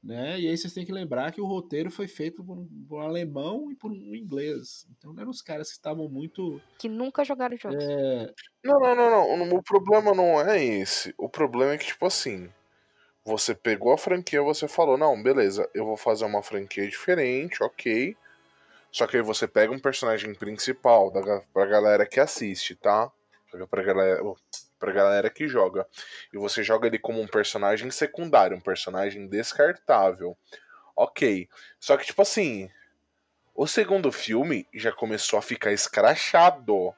[0.02, 0.40] Né?
[0.40, 3.02] E aí vocês têm que lembrar que o roteiro foi feito por um, por um
[3.02, 4.86] alemão e por um inglês.
[4.96, 6.60] Então não eram os caras que estavam muito.
[6.78, 7.82] Que nunca jogaram jogos.
[7.82, 8.32] é,
[8.64, 9.56] Não, não, não, não.
[9.56, 11.12] O problema não é esse.
[11.18, 12.48] O problema é que, tipo assim,
[13.24, 18.16] você pegou a franquia, você falou, não, beleza, eu vou fazer uma franquia diferente, ok.
[18.90, 23.10] Só que aí você pega um personagem principal da, pra galera que assiste, tá?
[23.50, 24.22] Pra, pra, galera,
[24.78, 25.86] pra galera que joga.
[26.32, 30.36] E você joga ele como um personagem secundário, um personagem descartável.
[30.96, 31.48] Ok.
[31.78, 32.70] Só que, tipo assim,
[33.54, 36.94] o segundo filme já começou a ficar escrachado.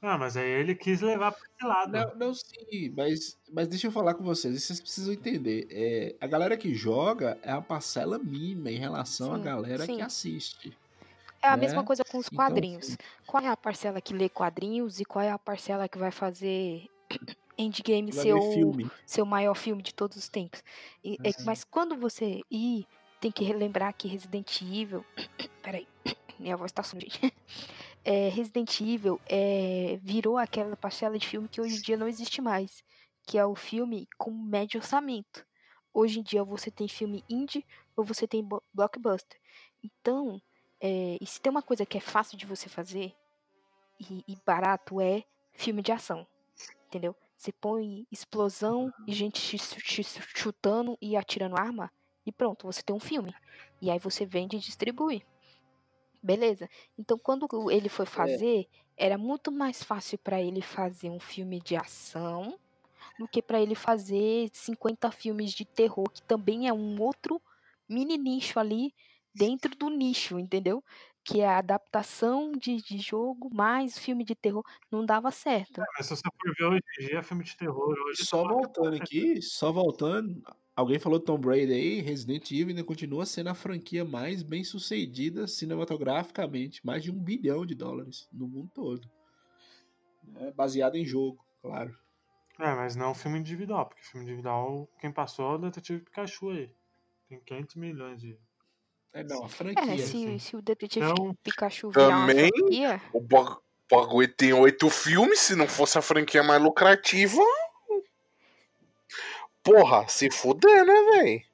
[0.00, 1.92] Ah, mas aí ele quis levar pra esse lado.
[1.92, 5.66] Não, não sim, mas, mas deixa eu falar com vocês, e vocês precisam entender.
[5.70, 9.96] É, a galera que joga é a parcela mínima em relação à Sim, galera sim.
[9.96, 10.78] que assiste.
[11.42, 11.62] É a né?
[11.62, 12.88] mesma coisa com os Então, quadrinhos.
[12.88, 12.96] assim,
[13.26, 16.88] Qual é a parcela que lê quadrinhos e qual é a parcela que vai fazer
[17.56, 18.72] Endgame vai ser o,
[19.22, 20.62] o maior filme de todos os tempos?
[21.04, 21.44] E- é- Uhum.
[21.44, 22.86] mas quando você ir,
[23.20, 25.04] tem que relembrar que Resident Evil.
[25.62, 25.86] Peraí,
[26.38, 27.20] minha voz tá gente.
[28.04, 32.40] É, Resident Evil é, virou aquela parcela de filme que hoje em dia não existe
[32.40, 32.82] mais,
[33.26, 35.44] que é o filme com médio orçamento.
[35.92, 39.38] Hoje em dia você tem filme indie ou você tem blockbuster.
[39.82, 40.40] Então,
[40.80, 43.14] é, e se tem uma coisa que é fácil de você fazer
[44.00, 46.26] e, e barato é filme de ação,
[46.86, 47.14] entendeu?
[47.36, 50.02] Você põe explosão e gente te chu- te
[50.36, 51.90] chutando e atirando arma
[52.26, 53.34] e pronto, você tem um filme.
[53.80, 55.24] E aí você vende e distribui.
[56.22, 56.68] Beleza.
[56.98, 61.76] Então quando ele foi fazer, era muito mais fácil para ele fazer um filme de
[61.76, 62.58] ação
[63.18, 67.40] do que para ele fazer 50 filmes de terror, que também é um outro
[67.88, 68.92] mini nicho ali
[69.38, 70.82] dentro do nicho, entendeu?
[71.24, 75.82] Que é a adaptação de, de jogo mais filme de terror não dava certo.
[75.96, 78.24] Mas se você for ver hoje em dia, filme de terror hoje.
[78.24, 80.42] Só tá voltando aqui, só voltando,
[80.74, 85.46] alguém falou Tom Brady aí, Resident Evil ainda continua sendo a franquia mais bem sucedida
[85.46, 89.08] cinematograficamente, mais de um bilhão de dólares no mundo todo.
[90.36, 91.96] É, baseado em jogo, claro.
[92.58, 96.70] É, mas não filme individual, porque filme individual, quem passou é o Detetive Pikachu aí.
[97.28, 98.38] Tem 500 milhões de.
[99.18, 99.84] É, não, a É, franquia.
[99.86, 99.98] né?
[99.98, 100.38] sim.
[100.38, 103.58] Se, se o detetive Então, Pikachu virar uma também- franquia, O ba-
[103.90, 107.42] bagulho tem oito filmes, se não fosse a franquia mais lucrativa.
[109.62, 111.44] Porra, se fuder, né, véi?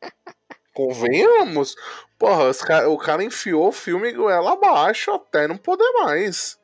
[0.74, 1.76] Convenhamos.
[2.18, 2.50] Porra,
[2.88, 6.58] o cara enfiou o filme goela abaixo até não poder mais.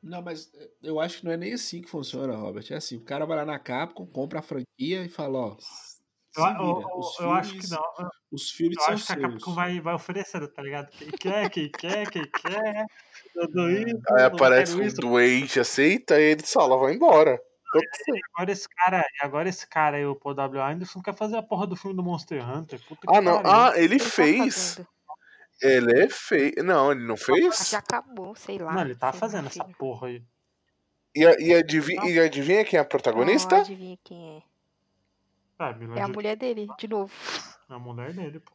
[0.00, 2.66] Não, mas é, eu acho que não é nem assim que funciona, Robert.
[2.70, 5.56] É assim, o cara vai lá na Capcom, compra a franquia e fala, ó.
[6.36, 7.82] Eu, eu- os eu acho que não.
[8.32, 9.26] Os filmes Eu são acho que a seus.
[9.34, 10.88] Capcom vai, vai oferecendo, tá ligado?
[10.90, 12.86] Quem quer, quem quer, quem quer.
[13.36, 14.96] Eu dou isso, Aí eu aparece um isso.
[14.96, 17.40] doente, aceita, e ele fala, vai embora.
[18.36, 20.62] Agora esse cara, e agora esse cara aí, o Paul W.
[20.62, 22.80] Anderson, quer fazer a porra do filme do Monster Hunter.
[22.86, 23.42] Puta Ah, não.
[23.42, 23.50] pariu.
[23.50, 24.54] Ah, ele ele tá fez.
[24.74, 24.88] fazendo.
[25.62, 26.52] Ele fez.
[26.64, 27.70] Não, ele não fez?
[27.70, 28.72] que acabou, sei lá.
[28.74, 30.22] Não, ele tá fazendo essa porra aí.
[31.16, 33.56] E, e, adivi- e adivinha quem é a Não, protagonista?
[33.58, 34.42] adivinha quem É,
[35.58, 35.74] é.
[35.74, 37.12] Mila É a mulher dele, de novo.
[37.70, 38.52] é a mulher dele, pô.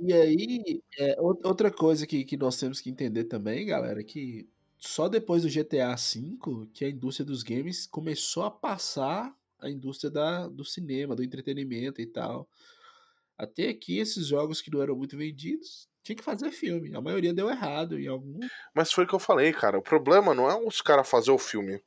[0.00, 4.04] E aí, é, ou- outra coisa que, que nós temos que entender também, galera, é
[4.04, 9.70] que só depois do GTA V que a indústria dos games começou a passar a
[9.70, 12.48] indústria da, do cinema, do entretenimento e tal.
[13.38, 16.94] Até aqui, esses jogos que não eram muito vendidos, tinha que fazer filme.
[16.96, 18.40] A maioria deu errado em algum.
[18.74, 19.78] Mas foi o que eu falei, cara.
[19.78, 21.80] O problema não é os caras fazer o filme.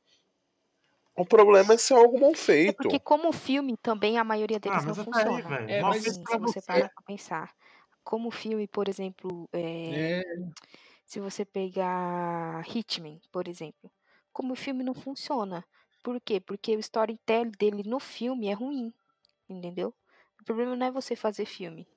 [1.16, 2.34] O problema é ser algo mal
[2.68, 2.72] É feito.
[2.72, 5.56] porque como filme também a maioria deles Ah, não até funciona.
[5.56, 5.78] aí.
[5.78, 7.54] É, mas Assim, se você parar pra pensar.
[8.04, 10.22] Como filme, por exemplo, é, É,
[11.04, 13.90] se você pegar Hitman, por exemplo,
[14.32, 15.64] como o filme não funciona.
[16.02, 16.40] Por quê?
[16.40, 18.92] Porque o storytelling dele no filme é ruim,
[19.48, 19.94] entendeu?
[20.40, 21.88] O problema não é você fazer filme.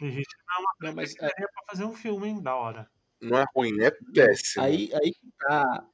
[0.00, 0.36] E gente
[0.80, 2.42] não, mas é, pra fazer um filme, hein?
[2.42, 2.90] Da hora.
[3.20, 4.64] Não é ruim, é péssimo.
[4.64, 5.88] Aí, aí que tá.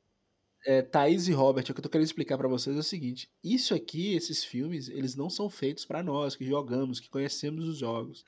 [0.66, 3.29] É, Thaís e Robert, o que eu tô querendo explicar pra vocês é o seguinte:
[3.42, 7.79] isso aqui, esses filmes, eles não são feitos pra nós que jogamos, que conhecemos os
[7.79, 8.24] jogos.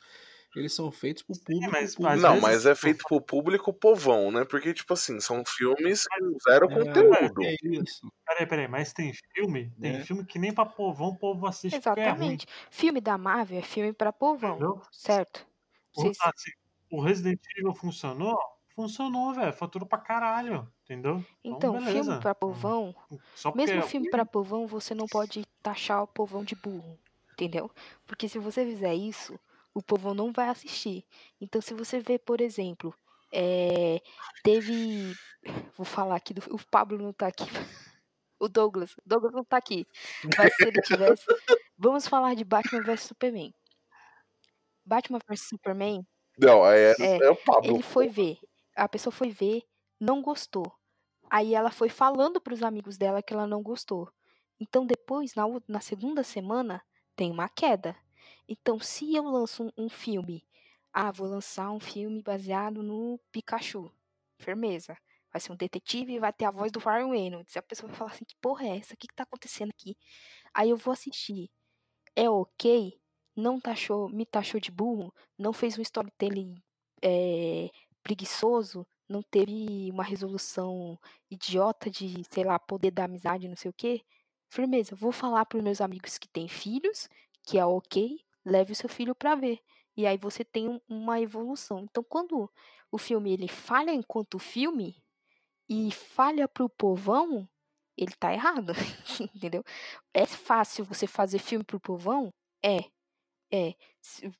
[0.54, 1.70] Eles são feitos pro público.
[1.70, 2.16] mas- público.
[2.16, 4.42] Não, mas é feito pro público povão, né?
[4.46, 7.44] Porque, tipo assim, são filmes com zero É, conteúdo.
[7.44, 8.10] é isso.
[8.26, 10.04] Peraí, peraí, mas tem filme, tem É.
[10.04, 12.46] filme que nem pra povão o povo assiste é Exatamente.
[12.70, 14.80] Filme da Marvel é filme pra povão, entendeu?
[14.92, 15.46] certo?
[15.94, 16.50] O, assim,
[16.90, 18.34] o Resident Evil funcionou?
[18.76, 19.52] Funcionou, velho.
[19.54, 21.24] Faturou pra caralho, entendeu?
[21.42, 22.18] Então, filme beleza.
[22.20, 22.94] pra povão,
[23.34, 26.98] Só porque mesmo é filme pra povão, você não pode taxar o povão de burro,
[27.32, 27.70] entendeu?
[28.06, 29.40] Porque se você fizer isso,
[29.72, 31.06] o povão não vai assistir.
[31.40, 32.94] Então, se você vê, por exemplo,
[33.32, 34.02] é,
[34.44, 35.14] teve.
[35.76, 37.44] Vou falar aqui, do, o Pablo não tá aqui.
[38.38, 38.92] O Douglas.
[38.92, 39.86] O Douglas não tá aqui.
[40.36, 41.24] Mas se ele tivesse.
[41.78, 43.50] Vamos falar de Batman vs Superman.
[44.84, 46.06] Batman vs Superman
[46.38, 47.76] Não, é, É, é o Pablo.
[47.76, 48.38] ele foi ver.
[48.76, 49.62] A pessoa foi ver,
[49.98, 50.72] não gostou.
[51.30, 54.08] Aí ela foi falando pros amigos dela que ela não gostou.
[54.60, 56.82] Então depois, na, na segunda semana,
[57.16, 57.96] tem uma queda.
[58.48, 60.46] Então, se eu lanço um, um filme,
[60.92, 63.90] ah, vou lançar um filme baseado no Pikachu.
[64.38, 64.96] Firmeza.
[65.32, 67.56] Vai ser um detetive e vai ter a voz do Ryan Reynolds.
[67.56, 68.94] A pessoa vai falar assim, que porra é essa?
[68.94, 69.96] O que, que tá acontecendo aqui?
[70.54, 71.50] Aí eu vou assistir.
[72.14, 72.98] É ok?
[73.34, 75.12] Não taxou, me taxou de burro?
[75.38, 76.54] Não fez um storytelling
[77.02, 77.70] é,
[78.06, 80.96] preguiçoso, não teve uma resolução
[81.28, 84.00] idiota de, sei lá, poder da amizade, não sei o quê.
[84.48, 87.08] Firmeza, vou falar para meus amigos que têm filhos,
[87.42, 89.58] que é ok, leve o seu filho para ver.
[89.96, 91.80] E aí você tem um- uma evolução.
[91.80, 92.48] Então, quando
[92.92, 95.02] o filme ele falha enquanto filme
[95.68, 97.48] e falha pro povão,
[97.96, 98.72] ele tá errado,
[99.34, 99.64] entendeu?
[100.14, 102.32] É fácil você fazer filme pro povão?
[102.64, 102.84] É,
[103.52, 103.74] é.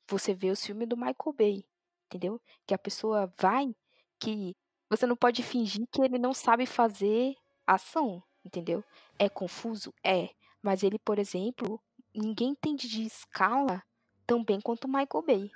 [0.07, 1.65] Você vê o filme do Michael Bay,
[2.07, 2.41] entendeu?
[2.65, 3.75] Que a pessoa vai,
[4.19, 4.55] que
[4.89, 8.83] você não pode fingir que ele não sabe fazer ação, entendeu?
[9.19, 9.93] É confuso?
[10.03, 10.29] É.
[10.61, 11.81] Mas ele, por exemplo,
[12.15, 13.83] ninguém entende de escala
[14.25, 15.51] tão bem quanto Michael Bay,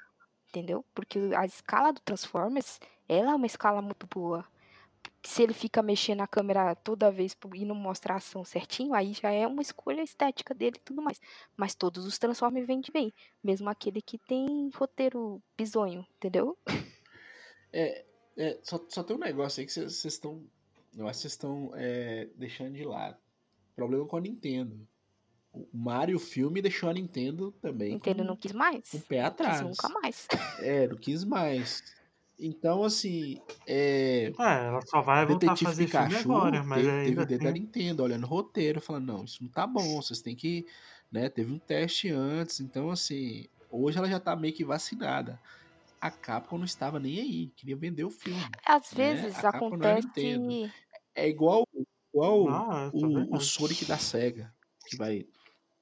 [0.49, 0.85] entendeu?
[0.93, 4.45] Porque a escala do Transformers, ela é uma escala muito boa.
[5.23, 9.13] Se ele fica mexendo a câmera toda vez e não mostra a ação certinho, aí
[9.13, 11.21] já é uma escolha estética dele e tudo mais.
[11.55, 13.13] Mas todos os Transformers vendem bem.
[13.43, 16.57] Mesmo aquele que tem roteiro bizonho, entendeu?
[17.73, 18.03] É,
[18.35, 20.43] é, só, só tem um negócio aí que vocês estão.
[20.93, 23.17] Eu acho que vocês estão é, deixando de lado.
[23.75, 24.85] Problema com a Nintendo.
[25.53, 28.93] O Mario filme deixou a Nintendo também Nintendo com, não quis mais.
[28.93, 29.61] o pé Quis atrás.
[29.61, 30.27] nunca mais.
[30.59, 31.83] É, não quis mais.
[32.43, 36.89] Então, assim, é, É, ela só vai voltar a fazer filme Pikachu agora, mas teve,
[36.89, 40.01] ainda teve o dedo da Nintendo olhando o roteiro, falando, não, isso não tá bom,
[40.01, 40.65] vocês têm que,
[41.11, 45.39] né, teve um teste antes, então assim, hoje ela já tá meio que vacinada.
[45.99, 48.41] A Capcom não estava nem aí, queria vender o filme.
[48.65, 49.13] Às né?
[49.13, 50.07] vezes A é acontece.
[50.07, 50.71] Nintendo.
[51.13, 51.67] É igual,
[52.11, 53.39] igual Não, é, o, o.
[53.39, 54.51] Sonic da SEGA,
[54.87, 55.27] que vai,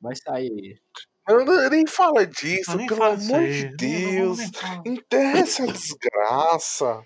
[0.01, 0.81] vai sair.
[1.29, 4.39] Não, não, nem fala disso, nem pelo amor de Deus.
[4.85, 7.03] Enterra essa desgraça.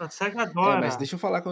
[0.00, 0.80] A SEGA É, adora.
[0.80, 1.50] mas deixa eu falar com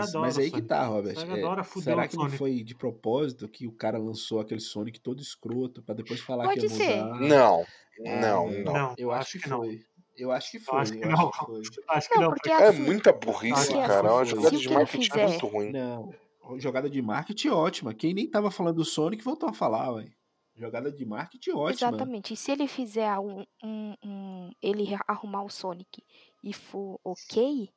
[0.00, 1.14] adora Mas aí que tá, Robert.
[1.18, 4.40] Sega é, adora fuder será o que não foi de propósito que o cara lançou
[4.40, 6.96] aquele Sonic todo escroto pra depois falar que Pode ia ser.
[7.04, 7.20] mudar?
[7.20, 7.64] Não,
[8.06, 8.64] Ah, não, velho.
[8.64, 8.72] não.
[8.72, 9.58] Não, Eu acho, acho que, que não.
[9.58, 9.84] foi.
[10.16, 10.78] Eu acho que foi.
[10.80, 11.30] acho que eu não.
[11.90, 12.80] acho que que Não, porque É assim.
[12.82, 13.94] muita burrice, cara.
[13.94, 15.72] É uma assim, jogada de que marketing muito ruim.
[15.72, 16.14] Não.
[16.58, 17.94] Jogada de marketing ótima.
[17.94, 20.06] Quem nem tava falando do Sonic voltou a falar, ué.
[20.56, 21.70] Jogada de marketing ótima.
[21.70, 22.34] Exatamente.
[22.34, 26.04] E se ele fizer um, um, um- ele arrumar o Sonic
[26.44, 27.70] e for ok,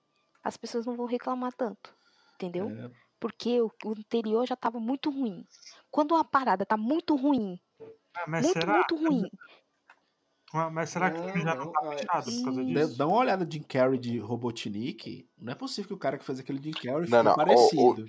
[0.44, 1.96] as pessoas não vão reclamar tanto.
[2.36, 2.70] Entendeu?
[2.70, 5.46] É, Porque o, o anterior já tava muito ruim.
[5.90, 7.58] Quando uma parada tá muito ruim,
[8.14, 9.24] Ah, mas, muito, será, muito ruim,
[10.54, 12.64] Ah, mas será que o já Não, tá é- fechado por causa.
[12.66, 12.98] Dá- disso?
[12.98, 15.30] Dá uma olhada de Jim Carrey de Robotnik.
[15.38, 18.06] Não é possível que o cara que fez aquele Jim Carrey Não, não, o- parecido.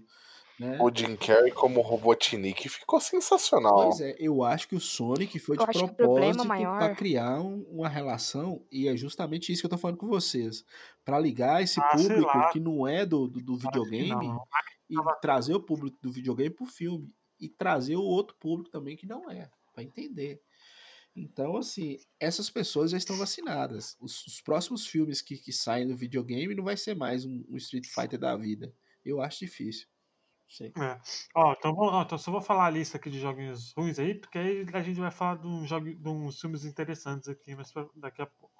[0.58, 0.78] Né?
[0.80, 3.84] O Jim Carrey como Robotnik ficou sensacional.
[3.90, 7.62] Pois é, eu acho que o Sonic foi Eu de propósito maior- para criar um-
[7.70, 10.64] uma relação, e é justamente isso que eu tô falando com vocês.
[11.04, 14.42] para ligar esse Ah, público que não é do, do, do videogame não.
[14.90, 17.14] e trazer o público do videogame pro filme.
[17.38, 20.40] E trazer o outro público também que não é, para entender.
[21.14, 23.96] Então, assim, essas pessoas já estão vacinadas.
[24.00, 27.56] Os, os próximos filmes que, que saem do videogame não vai ser mais um, um
[27.56, 28.74] Street Fighter da vida.
[29.04, 29.86] Eu acho difícil.
[30.48, 30.72] Sei.
[30.78, 30.98] É.
[31.34, 34.14] Ó, então, vou, ó, então só vou falar a lista aqui de joguinhos ruins aí,
[34.14, 37.72] porque aí a gente vai falar de, um jogo, de uns filmes interessantes aqui mas
[37.96, 38.54] daqui a pouco.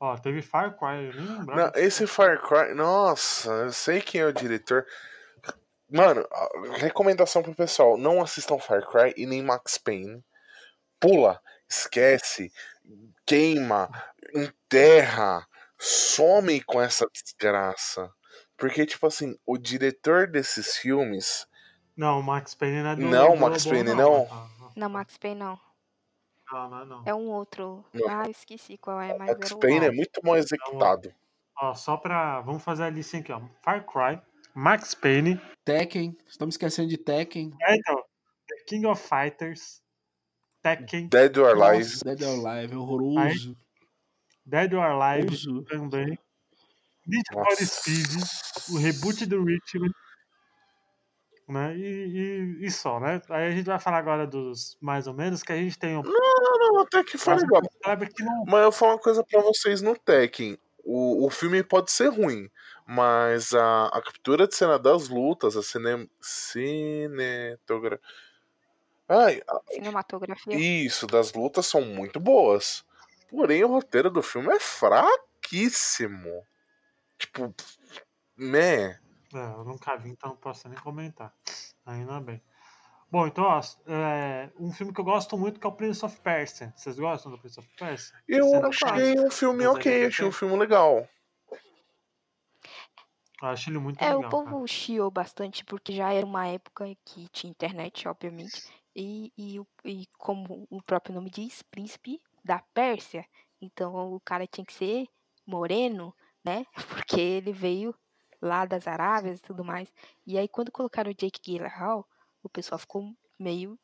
[0.00, 1.72] Ó, teve Far Cry, eu nem lembrava.
[1.72, 4.86] Não, esse Far Cry, nossa, eu sei quem é o diretor.
[5.90, 6.26] Mano,
[6.76, 10.22] recomendação pro pessoal: não assistam Far Cry e nem Max Payne.
[11.00, 12.52] Pula, esquece,
[13.26, 13.88] queima,
[14.34, 15.46] enterra,
[15.78, 18.10] some com essa desgraça.
[18.58, 21.46] Porque, tipo assim, o diretor desses filmes.
[21.96, 24.28] Não, o Max Payne não é do Não, Max Payne não?
[24.30, 25.60] Ah, ah, Não, Max Payne não.
[26.52, 27.02] Não, não, não.
[27.06, 27.84] É um outro.
[27.94, 28.08] Não.
[28.08, 31.14] Ah, eu esqueci qual é, mas Max era o Payne é muito mal executado.
[31.60, 32.40] Ó, só pra.
[32.40, 33.40] Vamos fazer a lista aqui, ó.
[33.62, 34.20] Far Cry,
[34.54, 37.52] Max Payne, Tekken, estamos esquecendo de Tekken.
[37.62, 37.96] é, então,
[38.48, 39.82] The King of Fighters,
[40.62, 41.84] Tekken, Dead or Alive.
[41.90, 43.56] Nossa, Dead or Alive, horroroso.
[44.46, 45.62] Dead or Alive horroroso.
[45.64, 46.18] também,
[47.08, 47.46] Need for.
[47.56, 48.22] Speed,
[48.70, 49.92] o reboot do Richmond,
[51.48, 51.74] né?
[51.76, 51.80] E,
[52.60, 53.20] e, e só, né?
[53.30, 56.02] Aí a gente vai falar agora dos mais ou menos, que a gente tem um
[56.02, 56.12] Não,
[56.74, 57.62] não, até que foi legal.
[57.84, 58.44] Sabe que não.
[58.44, 60.58] Mas eu vou falar uma coisa pra vocês no Tekken.
[60.84, 62.50] O, o filme pode ser ruim,
[62.86, 68.00] mas a, a captura de cena das lutas, a cine, cinematografia.
[69.08, 70.54] Ai, a- Cinematografia.
[70.58, 72.84] isso, das lutas são muito boas.
[73.30, 76.42] Porém, o roteiro do filme é fraquíssimo.
[77.18, 77.54] Tipo,
[78.36, 79.00] né?
[79.34, 81.34] É, eu nunca vi, então não posso nem comentar.
[81.84, 82.42] Ainda bem.
[83.10, 86.20] Bom, então, ó, é, um filme que eu gosto muito que é o Prince of
[86.20, 86.72] Persia.
[86.76, 88.18] Vocês gostam do Prince of Persia?
[88.28, 91.08] Eu é achei um filme Mas ok, achei um filme legal.
[93.40, 94.28] Eu acho ele muito É, legal.
[94.28, 98.62] o povo chiou bastante porque já era uma época que tinha internet, obviamente.
[98.94, 103.24] E, e, e como o próprio nome diz, príncipe da Pérsia.
[103.60, 105.06] Então o cara tinha que ser
[105.46, 106.14] moreno,
[106.44, 106.64] né?
[107.06, 107.94] Porque ele veio
[108.40, 109.92] lá das Arábias e tudo mais.
[110.26, 112.06] E aí quando colocaram o Jake Gyllenhaal,
[112.42, 113.78] o pessoal ficou meio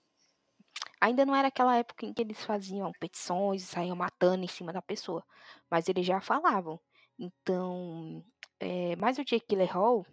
[1.00, 4.72] Ainda não era aquela época em que eles faziam petições e saíam matando em cima
[4.72, 5.22] da pessoa.
[5.70, 6.80] Mas eles já falavam.
[7.18, 8.24] Então,
[8.58, 10.06] é, mas o Jake Gyllenhaal,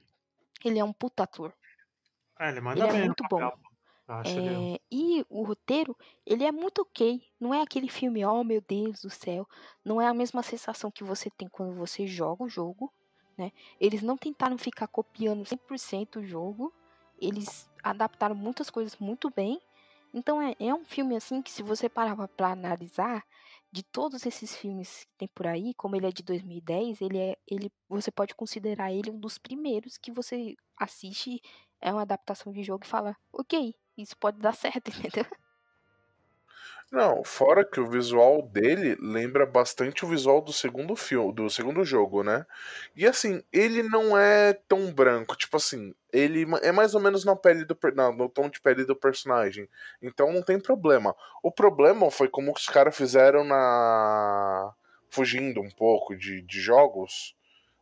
[0.66, 1.54] ele é um puta ator.
[2.38, 3.40] É, ele manda Ele é bem no muito bom.
[3.40, 3.60] papel.
[4.12, 4.38] Acho.
[4.38, 5.96] É, e o roteiro,
[6.26, 7.22] ele é muito ok.
[7.40, 9.48] Não é aquele filme, oh meu Deus do céu.
[9.86, 12.92] Não é a mesma sensação que você tem quando você joga o jogo,
[13.38, 13.54] né?
[13.80, 16.74] Eles não tentaram ficar copiando 100% o jogo.
[17.18, 19.62] Eles adaptaram muitas coisas muito bem.
[20.14, 23.24] Então é, é um filme assim que se você parar pra analisar,
[23.72, 27.38] de todos esses filmes que tem por aí, como ele é de 2010, ele é,
[27.48, 31.42] ele, você pode considerar ele um dos primeiros que você assiste,
[31.80, 35.26] é uma adaptação de jogo e fala, ok, isso pode dar certo, entendeu?
[36.92, 41.86] Não, fora que o visual dele lembra bastante o visual do segundo filme, do segundo
[41.86, 42.46] jogo, né?
[42.94, 47.34] E assim, ele não é tão branco, tipo assim, ele é mais ou menos na
[47.34, 49.70] pele do na- no tom de pele do personagem.
[50.02, 51.16] Então não tem problema.
[51.42, 54.74] O problema foi como os caras fizeram na
[55.10, 57.36] fugindo um pouco de, de jogos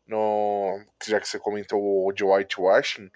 [0.07, 3.09] no já que você comentou de whitewashing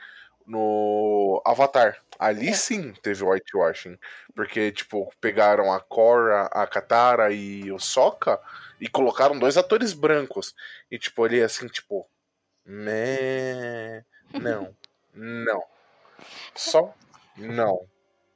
[0.46, 1.98] no Avatar.
[2.20, 2.54] Ali É.
[2.54, 3.98] sim teve whitewashing.
[4.36, 8.40] Porque, tipo, pegaram a Korra, a Katara e o Sokka
[8.80, 10.54] e colocaram dois atores brancos.
[10.92, 12.08] E, tipo, ali assim, tipo.
[12.66, 14.04] Né.
[14.34, 14.76] Não.
[15.14, 15.64] Não.
[16.56, 16.94] Só.
[17.38, 17.88] Não.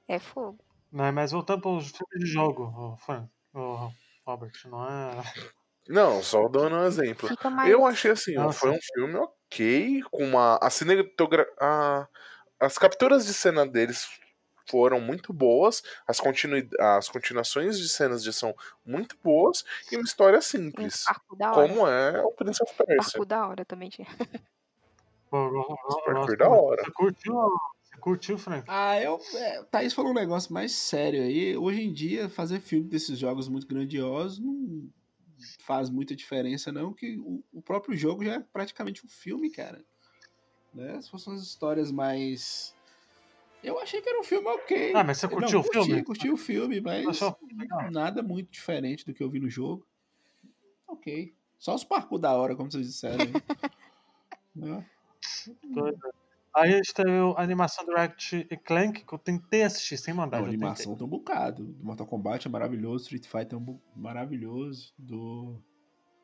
[0.07, 0.59] É fogo.
[0.91, 3.91] Né, mas voltando para os filmes de jogo, Fran, ô,
[4.25, 5.21] Robert, não é.
[5.87, 7.29] Não, só dando um exemplo.
[7.67, 10.57] Eu achei assim, foi um filme ok, com uma.
[10.61, 11.53] A cinematografia.
[12.59, 14.07] As capturas de cena deles
[14.69, 18.53] foram muito boas, as, continui, as continuações de cenas de ação
[18.85, 21.03] muito boas e uma história Um simples.
[21.05, 21.67] parco da hora.
[21.67, 22.97] Como é o Prince of Persia.
[22.97, 24.07] Parco da hora também tinha.
[25.31, 26.83] Gosto da hora.
[26.83, 28.65] Você curtiu, você curtiu, Frank?
[28.67, 29.19] Ah, eu.
[29.35, 31.55] É, o Thaís falou um negócio mais sério aí.
[31.55, 34.89] Hoje em dia, fazer filme desses jogos muito grandiosos não
[35.59, 39.83] faz muita diferença, não, que o, o próprio jogo já é praticamente um filme, cara.
[40.73, 41.01] Né?
[41.01, 42.75] Se fossem umas histórias mais.
[43.63, 44.93] Eu achei que era um filme ok.
[44.95, 46.03] Ah, mas você Não, curtiu o curti, filme?
[46.03, 47.37] Curti o filme, mas Achou
[47.91, 49.85] nada muito diferente do que eu vi no jogo.
[50.87, 51.33] Ok.
[51.57, 53.25] Só os parkour da hora, como vocês disseram.
[53.25, 53.33] aí.
[54.55, 54.85] Né?
[56.57, 60.11] Aí a gente teve a animação do Ratchet e Clank, que eu tentei assistir sem
[60.11, 60.37] mandar.
[60.39, 61.63] Não, a animação tem um bocado.
[61.65, 64.91] Do Mortal Kombat é maravilhoso, Street Fighter é um maravilhoso.
[64.97, 65.61] Do.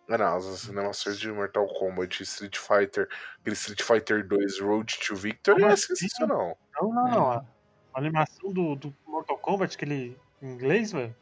[0.09, 3.07] Não, as animações de Mortal Kombat, Street Fighter,
[3.39, 6.57] aquele Street Fighter 2 Road to Victory Como é sensacional.
[6.81, 7.33] Não, não, não.
[7.33, 7.35] É.
[7.37, 7.45] A
[7.93, 11.15] a animação do, do Mortal Kombat, aquele em inglês, velho.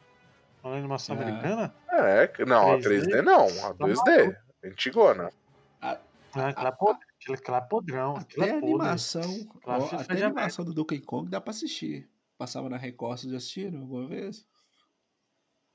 [0.63, 1.21] Uma animação É.
[1.21, 1.75] americana.
[1.91, 3.07] É, que- não, a 3D?
[3.09, 5.29] 3D não, a Tá 2D, antigona.
[5.81, 5.97] Ah,
[6.33, 8.15] aquilo é podre, aquilo, aquilo é podrão.
[8.15, 9.49] Aquilo Até é a animação.
[9.65, 12.09] Ó, até a animação do Donkey Kong dá pra assistir.
[12.37, 14.45] Passava na Record, vocês já assistiram alguma vez?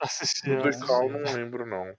[0.00, 0.86] Assisti, Do assisti.
[0.86, 1.94] Cal não lembro, não.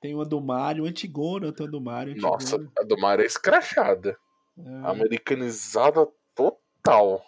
[0.00, 2.32] Tem uma do Mario, antigona, tem uma do Mario, antigona.
[2.32, 4.18] Nossa, a do Mario é escrachada.
[4.58, 4.88] É.
[4.88, 7.24] Americanizada total.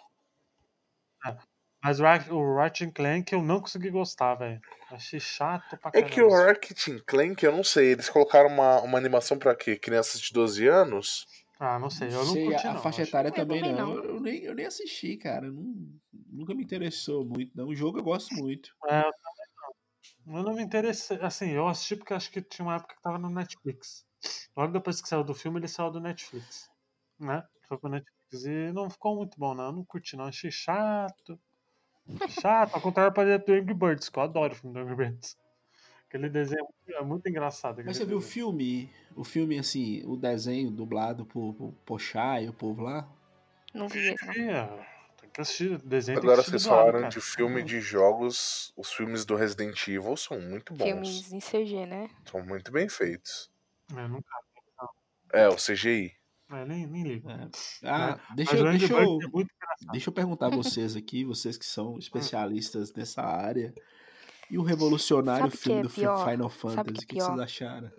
[1.83, 4.61] Mas o Rat- o Ratchet Clank eu não consegui gostar, velho.
[4.91, 6.09] Achei chato pra É caramba.
[6.09, 9.77] que o Ratchet Clank, eu não sei, eles colocaram uma, uma animação pra quê?
[9.77, 11.25] Crianças de 12 anos?
[11.59, 12.81] Ah, não sei, eu não sei curti a, a não.
[12.81, 13.95] faixa etária Eu também também não.
[13.95, 14.03] não.
[14.03, 15.45] Eu, eu nem, eu nem assisti, cara.
[15.47, 15.91] eu não-
[16.27, 17.67] nunca me interessou muito, não.
[17.67, 18.71] O jogo eu gosto muito.
[18.87, 19.47] É, eu também
[20.25, 20.37] não.
[20.37, 21.17] Eu não me interessei.
[21.21, 24.05] Assim, eu assisti porque acho que tinha uma época que tava no Netflix.
[24.55, 26.69] Logo depois que saiu do filme, ele saiu do Netflix.
[27.19, 27.43] Né?
[27.67, 28.45] Foi pro Netflix.
[28.45, 29.65] E não ficou muito bom, não.
[29.65, 30.25] Eu não curti, não.
[30.25, 31.39] Achei chato.
[32.29, 32.73] Chato.
[32.73, 35.37] Ao contrário, por exemplo, do Angry Birds, que eu adoro o filme do Angry Birds.
[36.07, 37.81] Aquele desenho é muito, é engraçado.
[37.85, 38.91] Mas você viu o filme?
[39.15, 43.07] O filme, assim, o desenho dublado por, por Pochá e o povo lá?
[43.73, 44.67] Não vi é,
[45.21, 45.77] Tem que assistir.
[45.79, 47.09] Desenho Agora vocês falaram cara.
[47.09, 50.85] de filme de jogos, os filmes do Resident Evil são muito bons.
[50.85, 52.09] Filmes em CG, né?
[52.29, 53.49] São muito bem feitos.
[53.95, 54.29] Eu nunca.
[55.33, 56.13] É, o CGI.
[56.51, 57.29] É, nem, nem ligo.
[57.29, 57.49] É.
[57.83, 61.57] Ah, deixa, Mas eu- o deixa, eu, é deixa eu perguntar a vocês aqui, vocês
[61.57, 61.97] que são
[62.35, 63.73] especialistas nessa área.
[64.49, 65.89] E o revolucionário Sabe o que filme é do?
[65.89, 67.91] Final Sabe o Fantasy, que o é que, que vocês acharam?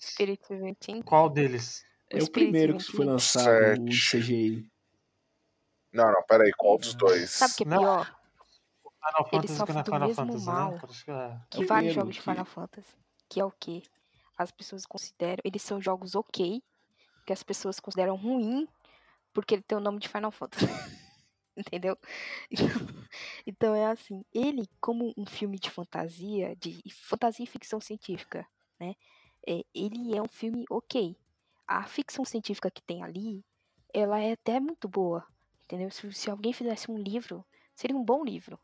[0.00, 1.04] Spirit 25.
[1.04, 1.84] Qual deles?
[2.10, 3.10] É o Spirit primeiro que foi 25.
[3.12, 4.10] lançado, o Sete.
[4.18, 4.70] CGI.
[5.92, 7.30] Não, não, peraí, qual dos dois?
[7.30, 7.78] Sabe o que é Não.
[7.78, 8.04] pior?
[8.06, 10.80] Final Ele Fantasy sofre é do Final mesmo Fantasy, mal né?
[10.80, 11.40] Que é.
[11.50, 12.88] Que o vários jogos de que- Final Fantasy.
[13.28, 13.82] Que é o quê?
[14.36, 15.40] As pessoas consideram.
[15.44, 16.62] Eles são jogos ok.
[17.26, 18.66] Que as pessoas consideram ruim.
[19.32, 20.64] Porque ele tem o nome de Final Fantasy.
[21.56, 21.98] Entendeu?
[22.50, 22.66] Então,
[23.46, 24.24] então é assim.
[24.32, 28.46] Ele, como um filme de fantasia, de fantasia e ficção científica,
[28.80, 28.94] né?
[29.46, 31.16] É, ele é um filme ok.
[31.66, 33.44] A ficção científica que tem ali,
[33.92, 35.26] ela é até muito boa.
[35.64, 35.90] Entendeu?
[35.90, 38.58] Se, se alguém fizesse um livro, seria um bom livro.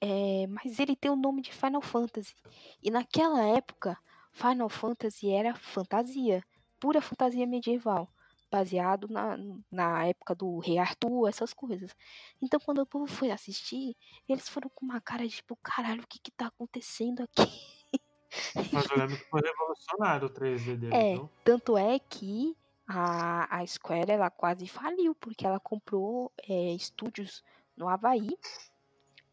[0.00, 2.34] É, mas ele tem o nome de Final Fantasy.
[2.82, 3.98] E naquela época,
[4.32, 6.44] Final Fantasy era fantasia,
[6.80, 8.08] pura fantasia medieval,
[8.50, 9.36] baseado na,
[9.70, 11.94] na época do Rei Arthur, essas coisas.
[12.40, 13.96] Então, quando o povo foi assistir,
[14.28, 17.50] eles foram com uma cara de tipo, caralho, o que que tá acontecendo aqui?
[18.72, 22.56] Mas eu lembro que foi revolucionário o 3D dele, É, tanto é que
[22.86, 27.42] a, a Square ela quase faliu, porque ela comprou é, estúdios
[27.76, 28.36] no Havaí.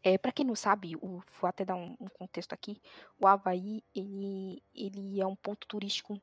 [0.02, 2.80] É, para quem não sabe, o, vou até dar um, um contexto aqui.
[3.18, 6.20] O Havaí ele, ele é um ponto turístico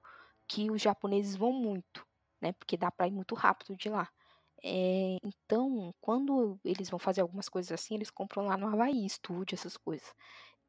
[0.52, 2.06] que os japoneses vão muito,
[2.42, 2.52] né?
[2.54, 4.10] Porque dá para ir muito rápido de lá.
[4.62, 9.56] É, então, quando eles vão fazer algumas coisas assim, eles compram lá no Havaí, estúdio,
[9.56, 10.14] essas coisas.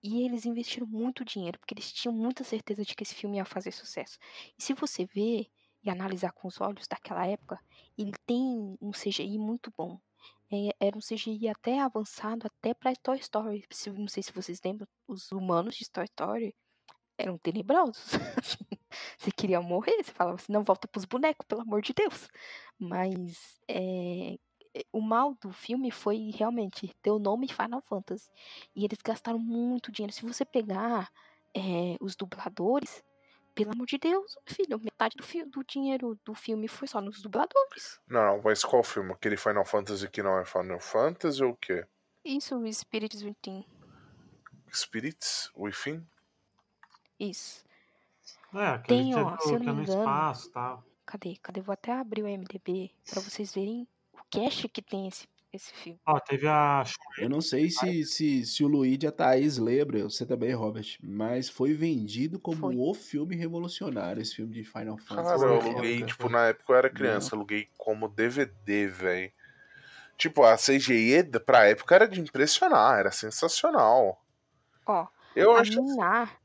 [0.01, 3.45] E eles investiram muito dinheiro, porque eles tinham muita certeza de que esse filme ia
[3.45, 4.19] fazer sucesso.
[4.57, 5.49] E se você ver
[5.83, 7.59] e analisar com os olhos daquela época,
[7.99, 9.99] ele tem um CGI muito bom.
[10.53, 13.65] É, era um CGI até avançado, até para Toy Story.
[13.99, 16.55] Não sei se vocês lembram, os humanos de Toy Story
[17.23, 18.13] eram tenebrosos.
[19.17, 22.29] você queria morrer, você falava assim, não, volta pros bonecos, pelo amor de Deus.
[22.79, 24.37] Mas é,
[24.93, 28.29] o mal do filme foi realmente ter o nome Final Fantasy.
[28.75, 30.13] E eles gastaram muito dinheiro.
[30.13, 31.11] Se você pegar
[31.55, 33.05] é, os dubladores,
[33.55, 37.21] pelo amor de Deus, filho, metade do, fi- do dinheiro do filme foi só nos
[37.23, 38.01] dubladores.
[38.09, 39.13] Não, não, mas qual filme?
[39.13, 41.87] Aquele Final Fantasy que não é Final Fantasy ou o quê?
[42.25, 43.65] Isso, o Spirits Within.
[44.73, 45.51] Spirits?
[45.57, 46.07] Within?
[47.31, 47.65] Isso.
[48.55, 50.85] É, aquele Tem, que, ó, no- se eu não no me engano, espaço e tal.
[51.07, 51.37] Cadê?
[51.43, 51.61] Cadê?
[51.61, 56.01] Vou até abrir o MDB pra vocês verem o cash que tem esse, esse filme.
[56.05, 56.83] Ó, teve a.
[57.19, 60.99] Eu não sei se, se, se o Luigi e a Thaís lembram, você também, Robert,
[61.03, 62.77] mas foi vendido como Foi.
[62.77, 65.29] o filme revolucionário, esse filme de Final Fantasy.
[65.29, 68.89] Cara, Foi, eu foi, aluguei, foi, tipo, na época eu era criança, aluguei como DVD,
[68.89, 69.33] velho.
[70.17, 74.23] Tipo, a CGI pra época era de impressionar, era sensacional.
[74.87, 76.41] Ó, Eu a acho Minar,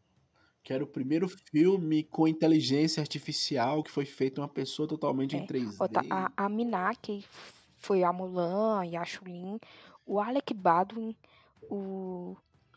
[0.67, 5.39] Que era o primeiro filme com inteligência artificial que foi feito uma pessoa totalmente É,
[5.39, 5.77] em 3D.
[5.79, 7.23] ó, tá, a, a Minar, que
[7.77, 9.61] foi a Mulan e a Chulin,
[10.05, 11.15] o Alec Baldwin,
[11.71, 12.35] o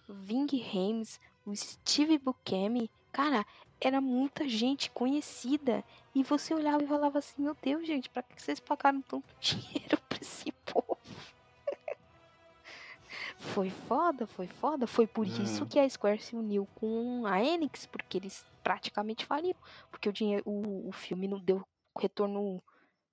[0.09, 3.45] Ving Rhames, o Steve Buscemi, cara,
[3.80, 5.82] era muita gente conhecida.
[6.14, 9.99] E você olhava e falava assim, meu Deus, gente, pra que vocês pagaram tanto dinheiro
[10.09, 10.49] pra esse?
[13.41, 14.86] Foi foda, foi foda.
[14.86, 15.66] Foi por isso Hum.
[15.66, 19.59] que a Square se uniu com a Enix, porque eles praticamente faliram.
[19.91, 21.66] Porque o, dinheiro, o, o filme não deu
[21.99, 22.62] retorno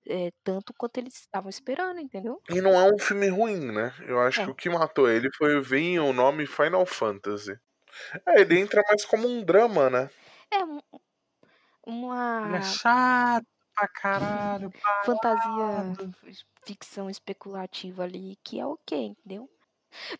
[0.06, 2.40] é, tanto quanto eles estavam esperando, entendeu?
[2.48, 3.92] E não é um filme ruim, né?
[4.06, 4.44] Eu acho É.
[4.44, 7.58] que o que matou ele foi vir o nome Final Fantasy.
[8.26, 10.10] É, ele entra mais como um drama, né?
[10.50, 10.80] É um-
[11.86, 14.70] uma Ele é chato pra caralho.
[14.70, 15.02] pá.
[15.04, 15.92] fantasia,
[16.64, 19.48] ficção especulativa ali, que é ok, entendeu?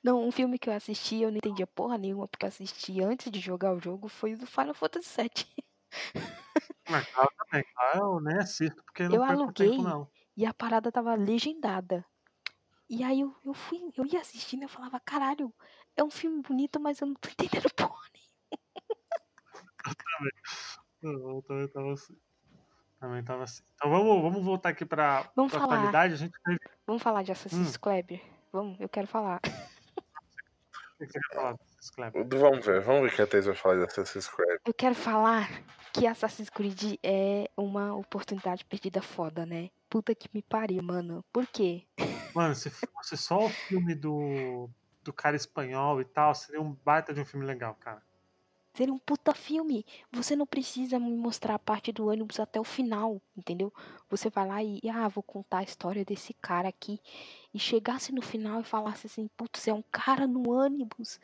[0.03, 3.31] Não, um filme que eu assisti, eu não entendia porra nenhuma, porque eu assisti antes
[3.31, 5.65] de jogar o jogo, foi o do Final Fantasy VII.
[6.89, 9.71] Mas claro também, claro, eu nem assisto, porque não Eu perco aluguei.
[9.71, 10.11] tempo, não.
[10.37, 12.05] E a parada tava legendada.
[12.91, 15.55] E aí eu, eu fui, eu ia assistindo e eu falava, caralho,
[15.97, 18.09] é um filme bonito, mas eu não tô entendendo porra.
[21.03, 22.17] Eu também tava assim.
[23.01, 23.63] Também tava assim.
[23.75, 25.77] Então vamos, vamos voltar aqui pra, Vamos pra falar.
[25.77, 26.15] atualidade.
[26.15, 26.33] A gente.
[26.87, 27.81] Vamos falar de Assassin's Hum.
[27.81, 28.21] Creed?
[28.53, 29.39] Vamos, eu quero falar.
[29.39, 32.27] O que você quer falar desses Kleber?
[32.27, 34.61] Vamos ver, vamos ver o que a Thaís vai falar de Assassin's Creed.
[34.65, 35.49] Eu quero falar
[35.93, 39.71] que Assassin's Creed é uma oportunidade perdida foda, né?
[39.89, 41.25] Puta que me pariu, mano.
[41.33, 41.85] Por quê?
[42.35, 44.69] Mano, se fosse só o filme do,
[45.03, 48.03] do cara espanhol e tal, seria um baita de um filme legal, cara.
[48.79, 49.85] Seria um puta filme.
[50.13, 53.75] Você não precisa me mostrar a parte do ônibus até o final, entendeu?
[54.09, 57.01] Você vai lá e, ah, vou contar a história desse cara aqui.
[57.53, 61.19] E chegasse no final e falasse assim, putz, é um cara no ônibus.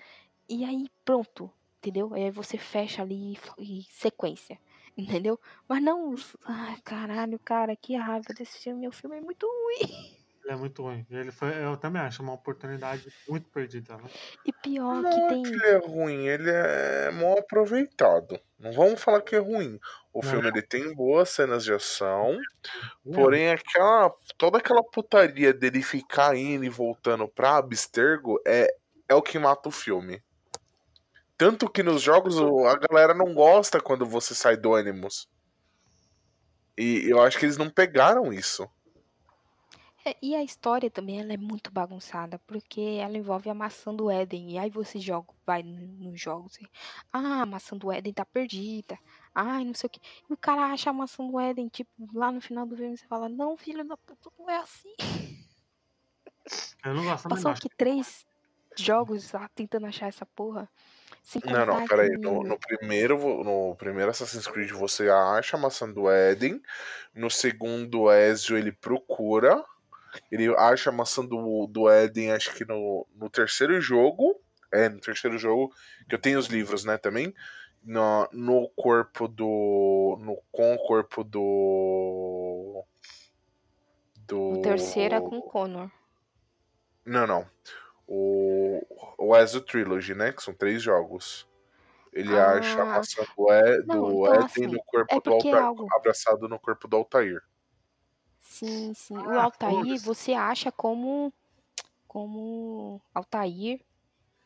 [0.49, 1.49] E aí, pronto,
[1.79, 2.13] entendeu?
[2.13, 4.59] Aí você fecha ali e sequência,
[4.99, 5.39] entendeu?
[5.69, 6.13] Mas não,
[6.45, 8.89] ai, caralho, cara, que raiva desse filme.
[8.89, 10.17] O filme é muito ruim.
[10.45, 11.07] Ele é muito ruim.
[11.11, 14.11] Ele foi, eu também acho uma oportunidade muito perdida, né?
[14.45, 15.43] E pior Não que é tem.
[15.43, 18.39] que ele é ruim, ele é mal aproveitado.
[18.59, 19.79] Não vamos falar que é ruim.
[20.13, 20.31] O Não.
[20.31, 22.39] filme ele tem boas cenas de ação,
[23.05, 28.69] Não, porém aquela toda aquela putaria dele ficar indo e voltando pra Abstergo é,
[29.09, 30.23] é o que mata o filme.
[31.37, 35.29] Tanto que nos jogos a galera não gosta quando você sai do Animus.
[36.77, 38.69] E eu acho que eles não pegaram isso.
[40.07, 44.11] É, e a história também ela é muito bagunçada, porque ela envolve a maçã do
[44.11, 44.51] Éden.
[44.53, 46.69] E aí você joga, vai nos jogos e,
[47.13, 48.99] ah, a maçã do Éden tá perdida.
[49.35, 50.01] Ai, não sei o que.
[50.29, 53.07] E o cara acha a maçã do Éden, tipo, lá no final do filme você
[53.07, 54.95] fala, não, filho da puta, não é assim.
[56.85, 58.27] eu não gosto Passou aqui três
[58.77, 60.69] jogos lá tentando achar essa porra.
[61.47, 62.11] Não, não, peraí.
[62.11, 66.61] que- No, no primeiro, no primeiro Assassin's Creed você acha a maçã do Éden.
[67.15, 69.65] No segundo, Ezio ele procura.
[70.31, 74.41] Ele acha a maçã do, do Éden, acho que no, no terceiro jogo.
[74.73, 75.73] É, no terceiro jogo,
[76.09, 77.33] que eu tenho os livros, né, também.
[77.83, 80.17] No, no corpo do.
[80.21, 82.85] No, com o corpo do.
[84.27, 84.53] Do.
[84.59, 85.91] O terceiro é com o Connor.
[87.05, 87.47] Não, não.
[88.07, 88.81] O,
[89.19, 90.33] o Ezio Trilogy, né?
[90.33, 91.47] Que são três jogos.
[92.13, 92.53] Ele Ah.
[92.53, 95.35] acha a maçã do, e, Não, do então, Éden assim, no corpo é do é
[95.35, 95.57] Altair.
[95.57, 97.43] algo- Abraçado no corpo do Altair.
[98.57, 99.27] Sim, sim.
[99.27, 100.01] O Ah, Altair foda-se.
[100.01, 101.33] você acha como
[102.09, 103.85] como Altair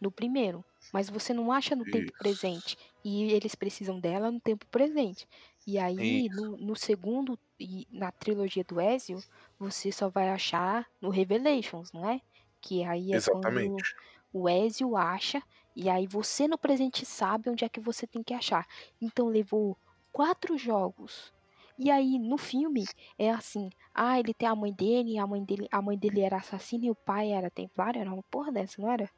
[0.01, 2.19] no primeiro, mas você não acha no tempo Isso.
[2.19, 2.77] presente.
[3.05, 5.27] E eles precisam dela no tempo presente.
[5.67, 9.25] E aí no, no segundo e na trilogia do Ezio,
[9.59, 12.21] você só vai achar no Revelations, não é?
[12.63, 13.95] Que aí é quando Exatamente.
[14.33, 15.43] o Ezio acha
[15.77, 18.67] e aí você no presente sabe onde é que você tem que achar.
[19.01, 19.79] Então levou
[20.13, 21.33] quatro jogos.
[21.79, 22.85] E aí no filme
[23.17, 26.37] é assim, ah, ele tem a mãe dele, a mãe dele, a mãe dele era
[26.39, 29.09] assassina e o pai era templário, era uma porra dessa, não era?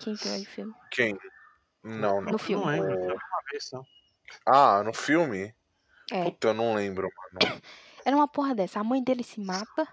[0.00, 0.74] Quem que era o filme?
[0.90, 1.18] Quem?
[1.82, 2.32] Não, não.
[2.32, 2.64] No filme.
[2.64, 3.18] Não lembro,
[3.60, 3.82] só.
[4.44, 5.54] Ah, no filme?
[6.12, 6.24] É.
[6.24, 7.60] Puta, eu não lembro, mano.
[8.04, 8.78] Era uma porra dessa.
[8.78, 9.88] A mãe dele se mata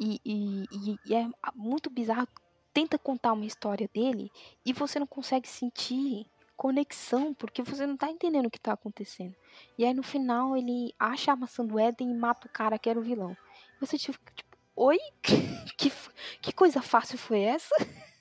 [0.00, 2.26] e, e, e- e é muito bizarro.
[2.72, 4.30] Tenta contar uma história dele
[4.64, 6.26] e você não consegue sentir
[6.56, 9.34] conexão porque você não tá entendendo o que tá acontecendo.
[9.78, 12.88] E aí no final ele acha a maçã do Éden e mata o cara que
[12.88, 13.36] era o vilão.
[13.80, 14.98] Você tipo, tipo oi?
[15.76, 15.92] Que,
[16.40, 17.74] que coisa fácil foi essa?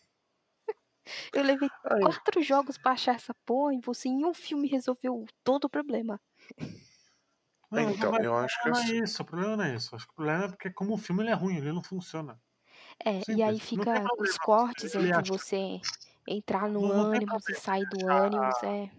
[1.34, 1.70] Eu levei
[2.02, 6.20] quatro jogos pra achar essa porra e você em um filme resolveu todo o problema.
[7.72, 9.04] Não, então, eu acho que não é assim.
[9.04, 9.96] isso, o problema não é isso.
[9.96, 12.40] Acho que o problema é porque como o filme ele é ruim, ele não funciona.
[13.04, 13.70] É, e aí Simples.
[13.70, 15.82] Fica os cortes entre acha- você
[16.28, 18.90] entrar no Não- não tem ônibus e sair do ônibus, é.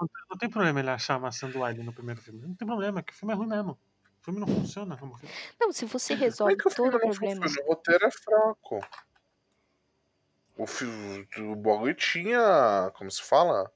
[0.00, 2.40] Não, não tem problema ele achar a maçã do Alien no primeiro filme.
[2.46, 3.72] Não tem problema, é que o filme é ruim mesmo.
[4.20, 5.34] O filme não funciona como filme.
[5.60, 7.46] Não, se você é resolve que o filme todo o problema.
[7.48, 7.66] funciona?
[7.68, 8.80] O roteiro é fraco.
[10.56, 10.84] O, fi-
[11.40, 12.90] o bagulho tinha.
[12.94, 13.70] Como se fala?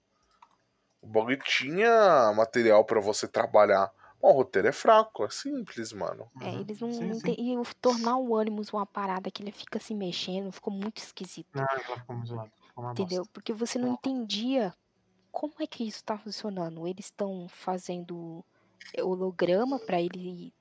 [1.00, 3.90] O bagulho tinha material pra você trabalhar.
[4.20, 6.30] Bom, o roteiro é fraco, é simples, mano.
[6.40, 6.60] É, Uhum.
[6.60, 7.34] eles não, Sim, não sim.
[7.34, 11.48] tem- E tornar o ônibus uma parada que ele fica se mexendo ficou muito esquisito.
[11.54, 12.52] Não, ela ficou muito zoada.
[12.76, 13.18] Entendeu?
[13.18, 13.32] bosta.
[13.32, 14.74] Porque você não entendia
[15.30, 16.86] como é que isso tá funcionando.
[16.86, 18.44] Eles estão fazendo
[18.98, 20.52] holograma pra ele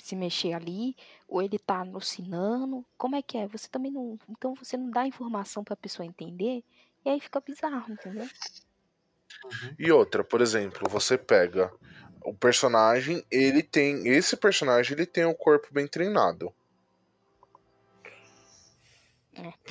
[0.00, 0.96] se mexer ali,
[1.28, 2.84] ou ele tá alucinando.
[2.96, 3.46] Como é que é?
[3.48, 4.18] Você também não.
[4.28, 6.64] Então você não dá informação pra pessoa entender,
[7.04, 8.24] e aí fica bizarro, entendeu?
[9.44, 9.74] Uhum.
[9.78, 11.72] E outra, por exemplo, você pega
[12.24, 14.08] o personagem, ele tem.
[14.08, 16.52] Esse personagem ele tem um corpo bem treinado.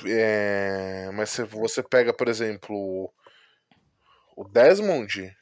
[0.06, 3.12] É, mas se você pega, por exemplo,
[4.36, 5.34] o Desmond,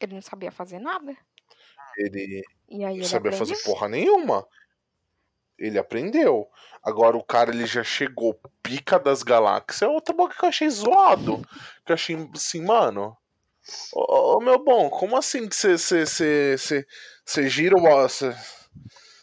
[0.00, 1.16] Ele não sabia fazer nada.
[1.96, 3.38] ele não ele sabia aprendeu.
[3.38, 4.46] fazer porra nenhuma.
[5.58, 6.48] Ele aprendeu.
[6.82, 9.82] Agora o cara ele já chegou pica das galáxias.
[9.82, 11.42] É outra boca que eu achei zoado.
[11.84, 13.16] Que eu achei assim, mano.
[13.92, 17.80] Ô, meu bom, como assim que você gira o.
[17.80, 18.34] Você,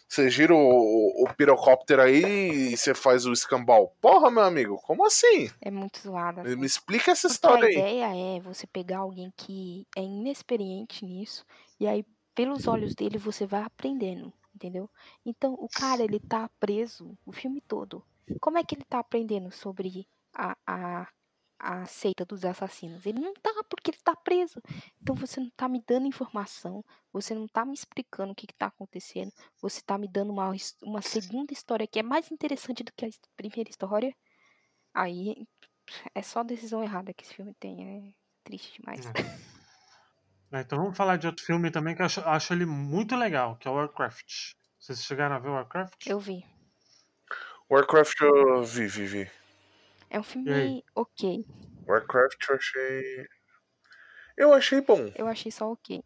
[0.08, 3.94] você gira o, o pirocóptero aí e você faz o escambau.
[4.02, 5.50] Porra, meu amigo, como assim?
[5.62, 6.44] É muito zoado.
[6.44, 6.64] Me assim.
[6.64, 7.74] explica essa Porque história a aí.
[7.74, 11.46] ideia é você pegar alguém que é inexperiente nisso
[11.80, 14.90] e aí pelos olhos dele você vai aprendendo, entendeu?
[15.26, 18.04] Então o cara ele tá preso o filme todo.
[18.40, 21.08] Como é que ele tá aprendendo sobre a, a,
[21.60, 23.06] a seita dos assassinos?
[23.06, 24.62] Ele não tá porque ele tá preso.
[25.02, 28.54] Então você não tá me dando informação, você não tá me explicando o que, que
[28.54, 29.32] tá acontecendo,
[29.62, 30.52] você tá me dando uma,
[30.82, 34.16] uma segunda história que é mais interessante do que a primeira história.
[34.94, 35.48] Aí
[36.14, 37.98] é só decisão errada que esse filme tem.
[37.98, 39.06] É triste demais.
[40.52, 43.58] É, Então vamos falar de outro filme também que eu acho, acho ele muito legal,
[43.58, 44.54] que é o Warcraft.
[44.80, 46.08] Vocês chegaram a ver o Warcraft?
[46.08, 46.46] Eu vi.
[47.70, 49.32] Warcraft eu vi, vi, vi.
[50.10, 51.46] É um filme ok.
[51.88, 53.28] Warcraft eu achei.
[54.38, 55.12] Eu achei bom.
[55.16, 56.04] Eu achei só ok.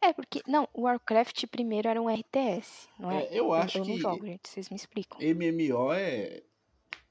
[0.00, 0.42] É, porque.
[0.46, 3.24] Não, o Warcraft primeiro era um RTS, não é?
[3.24, 4.48] É, eu acho eu não que jogo, gente.
[4.48, 5.18] Vocês me explicam.
[5.20, 6.42] MMO é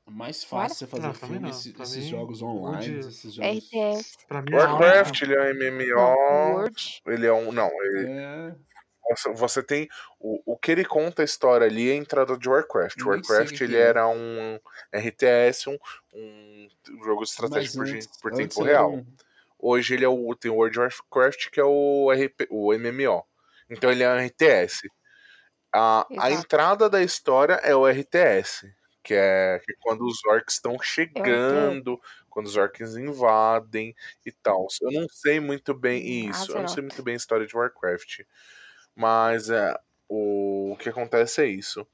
[0.06, 1.58] mais fácil você fazer Não, pra mim filme, não.
[1.58, 3.58] esse- Pra esses mim, jogos online, esses jogos.
[3.72, 4.18] RTS.
[4.28, 6.66] Pra mim, é Warcraft, ele é um MMO.
[7.08, 7.52] Ele é um.
[7.52, 8.56] Não, ele- É,
[9.36, 9.88] você- tem.
[10.20, 13.02] O, o que ele conta a história ali é a entrada de Warcraft.
[13.02, 13.82] O Warcraft ele é.
[13.82, 14.60] era um
[14.94, 15.78] RTS, um,
[16.14, 18.94] um jogo de estratégia por, antes, por tempo real.
[18.94, 19.06] um-
[19.60, 20.36] Hoje ele é o.
[20.36, 23.24] Tem o World of Warcraft, que é o, RP, o MMO.
[23.70, 24.90] Então ele é um RTS.
[25.74, 28.70] A, a entrada da história é o RTS.
[29.02, 32.00] Que é, que é quando os orcs estão chegando,
[32.30, 33.94] quando os orcs invadem
[34.26, 34.68] e tal.
[34.82, 36.52] Eu não sei muito bem Hum, isso.
[36.52, 38.22] Eu não sei muito bem a história de Warcraft.
[38.96, 39.76] Mas é,
[40.08, 41.88] o, o que acontece é isso.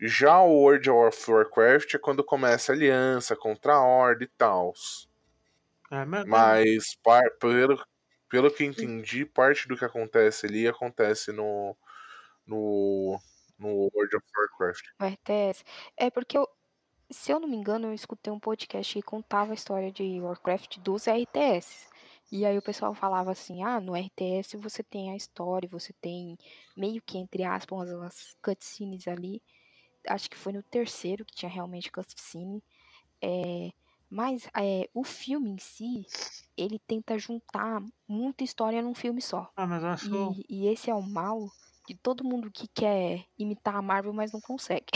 [0.00, 4.74] Já o World of Warcraft é quando começa a aliança contra a Horda e tal.
[5.90, 7.82] É, mas, Mas par- pelo,
[8.28, 11.76] pelo que entendi, parte do que acontece ali acontece no,
[12.46, 13.18] no,
[13.58, 14.84] no World of Warcraft.
[15.00, 15.64] O RTS.
[15.96, 16.48] É porque eu.
[17.10, 20.78] Se eu não me engano, eu escutei um podcast que contava a história de Warcraft
[20.78, 21.86] dos RTS.
[22.32, 26.36] E aí o pessoal falava assim, ah, no RTS você tem a história, você tem
[26.76, 29.42] meio que, entre aspas, as cutscenes ali.
[30.08, 32.62] Acho que foi no terceiro que tinha realmente cutscene.
[33.22, 33.70] É,
[34.10, 36.06] mas é, o filme em si,
[36.56, 39.50] ele tenta juntar muita história num filme só.
[39.56, 40.14] ah, mas eu acho.
[40.14, 41.48] E, e esse é o mal
[41.86, 44.86] de todo mundo que quer imitar a Marvel, mas não consegue.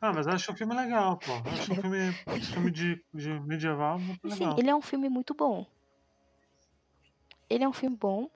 [0.00, 1.32] Ah, mas eu acho o filme legal, pô.
[1.32, 2.12] Acho o filme,
[2.52, 4.56] filme de, de medieval muito Sim, legal.
[4.58, 5.64] ele é um filme muito bom.
[7.54, 8.28] Ele é um filme bom.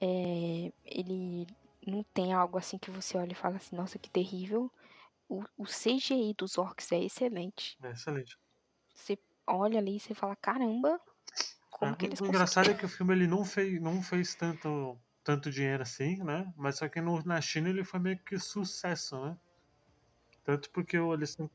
[0.00, 1.46] é, ele
[1.86, 4.70] não tem algo assim que você olha e fala assim, nossa, que terrível.
[5.28, 7.78] O, o CGI dos orcs é excelente.
[7.82, 8.36] É excelente.
[8.94, 9.18] Você
[9.48, 11.00] olha ali e você fala, caramba,
[11.70, 14.34] como É, que eles o engraçado é que o filme ele não fez, não fez
[14.34, 16.52] tanto, tanto dinheiro assim, né?
[16.56, 19.38] Mas só que no- na China ele foi meio que sucesso, né?
[20.44, 21.50] Tanto porque eles têm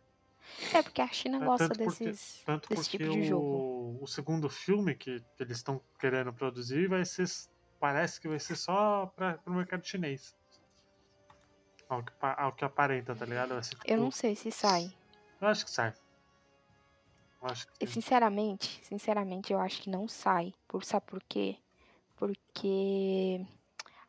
[0.73, 3.45] É porque a China É, gosta tanto porque- desses, Tanto desse porque tipo de jogo.
[3.45, 7.27] o, o segundo filme que, que eles estão querendo produzir vai ser.
[7.79, 10.35] Parece que vai ser só para o mercado chinês.
[11.89, 13.61] Ao que, ao que aparenta, tá ligado?
[13.63, 14.91] Ser, Eu não tipo- sei se sai.
[15.41, 15.93] eu acho que sai.
[17.41, 17.87] Eu acho que E.
[17.87, 20.53] Sinceramente, sinceramente, eu acho que não sai.
[20.67, 21.57] Por, sabe por quê?
[22.15, 23.45] Porque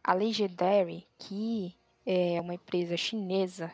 [0.02, 1.76] a Legendary, que
[2.06, 3.70] é uma empresa chinesa,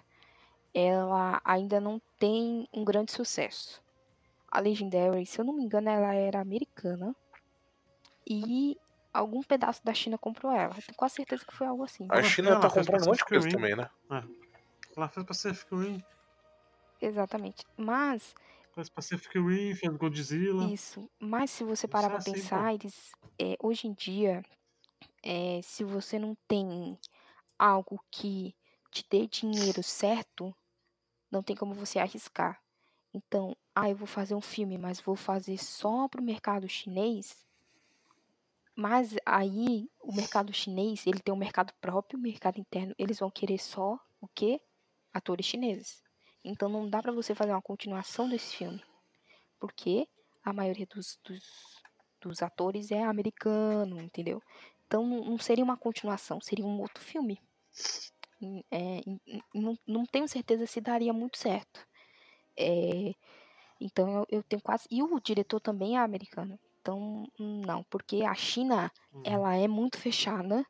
[0.74, 3.82] ela ainda não tem um grande sucesso.
[4.50, 7.14] A Legendary, se eu não me engano, ela era americana.
[8.28, 8.76] E
[9.12, 10.74] algum pedaço da China comprou ela.
[10.76, 12.06] Eu tenho quase certeza que foi algo assim.
[12.10, 13.90] A China ela tá comprando um monte de coisa também, né?
[14.96, 16.02] Ela fez Pacific Rim,
[17.02, 17.66] Exatamente.
[17.76, 18.32] Mas
[18.72, 20.72] fez Pacific Rim, fez Godzilla.
[20.72, 21.10] Isso.
[21.18, 22.36] Mas se você parar é pra assim, pô.
[22.38, 24.42] pensar, eles, é, hoje em dia,
[25.22, 26.96] é, se você não tem
[27.58, 28.54] algo que
[28.90, 30.54] te dê dinheiro certo,
[31.32, 32.62] não tem como você arriscar.
[33.12, 37.44] Então, ah, eu vou fazer um filme, mas vou fazer só pro mercado chinês.
[38.76, 42.94] Mas aí, o mercado chinês, ele tem um mercado próprio, um mercado interno.
[42.96, 44.60] Eles vão querer só o quê?
[45.12, 46.02] Atores chineses.
[46.44, 48.82] Então, não dá pra você fazer uma continuação desse filme
[49.62, 50.08] porque
[50.44, 51.44] a maioria dos, dos,
[52.20, 54.42] dos atores é americano, entendeu?
[54.84, 57.40] Então não seria uma continuação, seria um outro filme.
[58.70, 59.00] É,
[59.54, 61.86] não, não tenho certeza se daria muito certo.
[62.58, 63.12] É,
[63.80, 64.86] então eu, eu tenho quase.
[64.90, 66.58] E o diretor também é americano.
[66.80, 69.22] Então, não, porque a China Uhum.
[69.24, 70.64] ela é muito fechada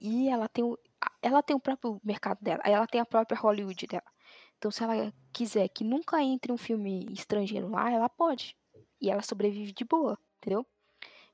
[0.00, 0.78] e ela tem o,
[1.22, 4.04] ela tem o próprio mercado dela, ela tem a própria Hollywood dela.
[4.58, 8.56] Então, se ela quiser que nunca entre um filme estrangeiro lá, ela pode.
[9.00, 10.66] e ela sobrevive de boa, entendeu?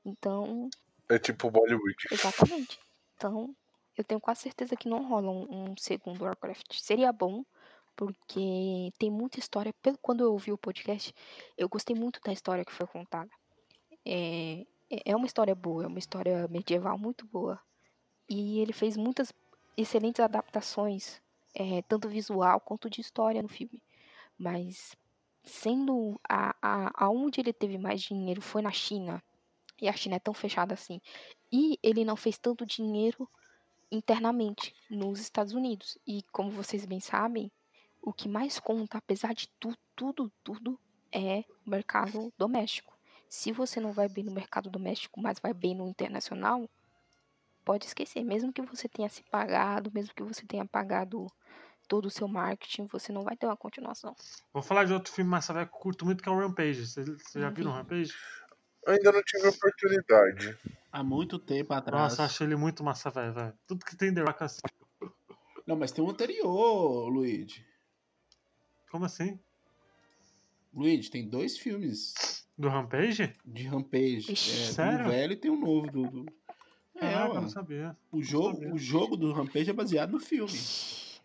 [0.05, 0.69] Então,
[1.09, 1.95] É tipo Bollywood.
[2.09, 2.79] exatamente.
[3.15, 3.55] Então,
[3.97, 6.73] eu tenho quase certeza que não rola um, um segundo Warcraft.
[6.79, 7.43] Seria bom,
[7.95, 9.73] porque tem muita história.
[9.81, 11.13] Pelo quando eu ouvi o podcast,
[11.57, 13.29] eu gostei muito da história que foi contada.
[14.05, 14.65] É,
[15.05, 17.59] é uma história boa, é uma história medieval muito boa.
[18.29, 19.31] E ele fez muitas
[19.77, 21.21] excelentes adaptações,
[21.53, 23.81] é, tanto visual quanto de história no filme.
[24.37, 24.95] Mas
[25.43, 29.21] sendo a, a, aonde ele teve mais dinheiro foi na China.
[29.81, 31.01] E a China é tão fechada assim.
[31.51, 33.29] E ele não fez tanto dinheiro
[33.93, 35.97] internamente nos Estados Unidos.
[36.05, 37.51] E como vocês bem sabem,
[38.01, 40.79] o que mais conta, apesar de tudo, tudo, tudo,
[41.11, 42.97] é o mercado doméstico.
[43.29, 46.67] Se você não vai bem no mercado doméstico, mas vai bem no internacional,
[47.63, 48.23] pode esquecer.
[48.23, 51.27] Mesmo que você tenha se pagado, mesmo que você tenha pagado
[51.87, 54.15] todo o seu marketing, você não vai ter uma continuação.
[54.51, 56.87] Vou falar de outro filme massa velho que eu curto muito, que é o Rampage.
[56.87, 57.73] Vocês já viram o.
[57.73, 58.13] Rampage?
[58.85, 60.57] Eu ainda não tive oportunidade.
[60.91, 62.03] Há muito tempo atrás.
[62.03, 63.53] Nossa, acho ele muito massa velho, velho.
[63.65, 64.61] Tudo que tem The Rock assim.
[65.65, 67.65] Não, mas tem um anterior, Luigi.
[68.91, 69.39] Como assim?
[70.73, 73.33] Luigi, tem dois filmes Do Rampage?
[73.45, 74.31] de Rampage.
[74.31, 75.05] Ixi, É, tem sério?
[75.05, 75.89] um velho e tem um novo.
[75.89, 76.25] Do, do...
[76.95, 77.97] É, Caraca, eu não sabia.
[78.11, 78.73] o, jogo, sabia.
[78.73, 80.51] o jogo do Rampage é baseado no filme.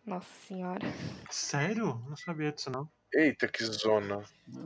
[0.07, 0.87] Nossa senhora.
[1.31, 2.03] Sério?
[2.09, 2.89] Não sabia disso, não.
[3.15, 4.23] Eita, que zona.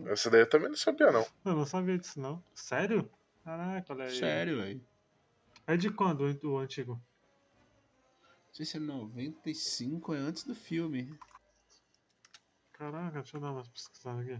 [0.06, 1.26] Essa daí eu também não sabia, não.
[1.44, 2.42] Eu não sabia disso, não.
[2.54, 3.08] Sério?
[3.44, 4.18] Caraca, olha aí.
[4.18, 4.84] Sério, velho.
[5.66, 6.94] É de quando o antigo?
[6.94, 11.18] Não sei se é 95, é antes do filme.
[12.72, 14.38] Caraca, deixa eu dar uma pesquisada aqui.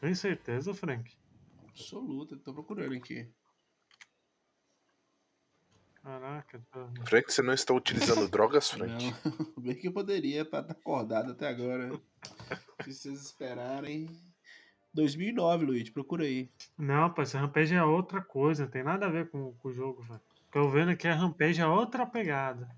[0.00, 1.14] Tem certeza, Frank?
[1.68, 3.28] Absoluta, tô procurando aqui.
[6.04, 8.92] Caraca, tá- Frank, você não está utilizando drogas, Frank?
[9.24, 11.98] Não, bem que eu poderia pra estar acordado até agora.
[12.84, 14.06] Se vocês esperarem.
[14.92, 16.50] 2009, Luigi, procura aí.
[16.78, 19.72] Não, pô, esse Rampage é outra coisa, não tem nada a ver com, com o
[19.72, 20.20] jogo, velho.
[20.54, 22.68] Eu vendo aqui é Rampage é outra pegada.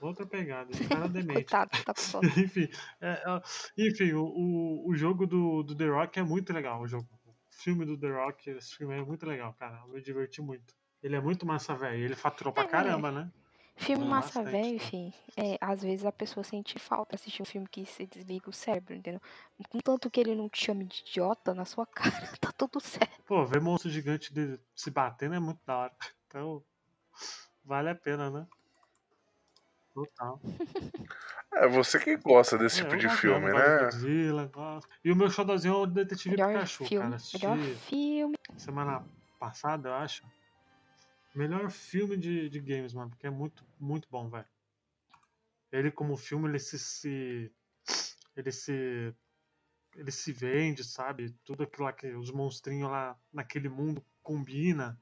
[0.00, 1.34] Outra pegada, esse cara é demente.
[1.34, 1.94] Coitado, tá
[2.40, 2.68] enfim,
[3.00, 3.42] é, é,
[3.86, 6.80] enfim o, o, o jogo do, do The Rock é muito legal.
[6.80, 7.06] O jogo.
[7.26, 9.80] O filme do The Rock, esse filme é muito legal, cara.
[9.86, 10.74] Eu me diverti muito.
[11.04, 12.02] Ele é muito massa, velho.
[12.02, 12.66] Ele faturou pra É.
[12.66, 13.30] caramba, né?
[13.76, 15.12] Filme É, massa velho, enfim.
[15.36, 18.94] É, às vezes a pessoa sente falta assistir um filme que se desliga o cérebro,
[18.94, 19.20] entendeu?
[19.68, 23.22] Contanto que ele não te chame de idiota na sua cara, tá tudo certo.
[23.26, 25.94] Pô, ver monstro gigante de- se batendo é muito da hora.
[26.34, 26.64] Então,
[27.64, 28.46] vale a pena, né?
[29.92, 30.40] Total.
[31.56, 33.78] É você que gosta desse É, tipo de filme, né?
[33.84, 34.90] Godzilla, gosto.
[35.04, 37.04] E o meu xodózinho é o Detetive Melhor Pikachu, filme.
[37.04, 37.14] cara.
[37.14, 38.34] Assisti Melhor filme.
[38.56, 39.04] semana
[39.38, 40.26] passada, eu acho.
[41.34, 44.46] Melhor filme de, de games, mano, porque é muito, muito bom, velho.
[45.72, 47.52] Ele, como filme, ele se, se.
[48.36, 49.14] Ele se.
[49.96, 51.30] Ele se vende, sabe?
[51.44, 54.98] Tudo aquilo lá que os monstrinhos lá naquele mundo combina.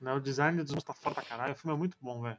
[0.00, 0.12] Né?
[0.12, 1.54] O design dos monstros tá foda pra caralho.
[1.54, 2.38] O filme é muito bom, velho.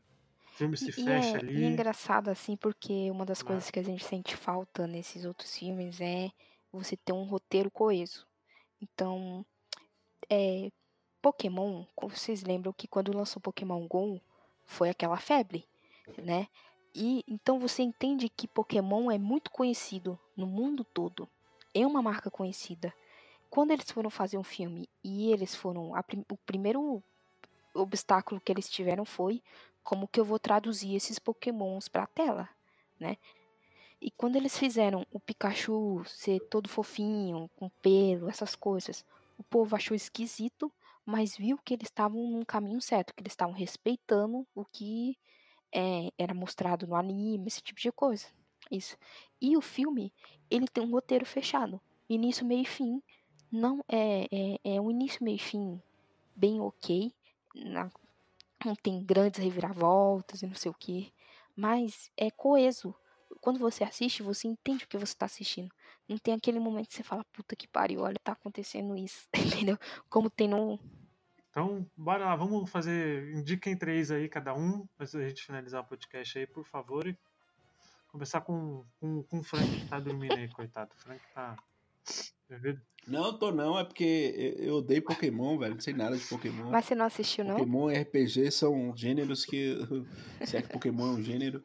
[0.53, 1.59] O filme se E, fecha é, ali.
[1.59, 3.47] e é engraçado, assim, porque uma das Né?
[3.47, 6.29] coisas que a gente sente falta nesses outros filmes é
[6.71, 8.25] você ter um roteiro coeso.
[8.81, 9.45] Então,
[10.29, 10.71] é,
[11.27, 14.21] Pokémon, vocês lembram que quando lançou Pokémon GO
[14.65, 15.67] foi aquela febre,
[16.17, 16.47] né?
[16.95, 21.27] E então você entende que Pokémon é muito conhecido no mundo todo.
[21.73, 22.93] É uma marca conhecida.
[23.49, 25.91] Quando eles foram fazer um filme e eles foram.
[26.31, 27.03] o primeiro
[27.73, 29.43] obstáculo que eles tiveram foi
[29.83, 32.47] como que eu vou traduzir esses pokémons pra tela,
[32.97, 33.17] né?
[33.99, 39.03] E quando eles fizeram o Pikachu ser todo fofinho, com pelo, essas coisas,
[39.37, 40.71] o povo achou esquisito,
[41.07, 45.17] mas viu que eles estavam num caminho certo, que eles estavam respeitando o que
[45.73, 48.27] é, era mostrado no anime, esse tipo de coisa.
[48.69, 48.97] Isso.
[49.41, 50.13] E o filme,
[50.51, 51.79] ele tem um roteiro fechado.
[52.09, 53.01] Início, meio e fim.
[53.49, 55.81] Não é, é, é um início, meio e fim
[56.35, 57.11] bem ok.
[57.55, 57.89] na-
[58.65, 61.13] não tem grandes reviravoltas e não sei o que.
[61.55, 62.93] Mas é coeso.
[63.41, 65.71] Quando você assiste, você entende o que você tá assistindo.
[66.07, 69.27] Não tem aquele momento que você fala, puta que pariu, olha, tá acontecendo isso.
[69.65, 69.77] Entendeu?
[70.09, 70.79] Como tem no.
[71.57, 73.33] Então, bora lá, vamos fazer.
[73.33, 77.07] Indiquem três aí, cada um, antes da gente finalizar o podcast aí, por favor.
[77.07, 77.17] E
[78.11, 80.91] começar com, com, com o Frank que tá dormindo aí, coitado.
[80.95, 81.57] O Frank tá.
[83.07, 85.73] Não, tô não, é porque eu odeio Pokémon, velho.
[85.73, 86.69] Não sei nada de Pokémon.
[86.69, 87.55] Mas você não assistiu, não?
[87.55, 89.75] Pokémon e RPG são gêneros que.
[90.45, 91.63] Se é que Pokémon é um gênero.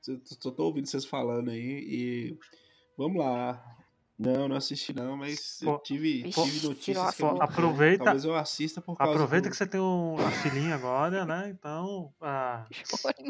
[0.00, 2.38] Só tô ouvindo vocês falando aí e.
[2.96, 3.60] Vamos lá.
[4.22, 8.36] Não, não assisti não, mas eu tive, pô, tive notícias que eu Aproveita- Talvez eu
[8.36, 9.50] assista por causa Aproveita do...
[9.50, 11.48] que você tem um, a filhinha agora, né?
[11.50, 12.64] Então, a,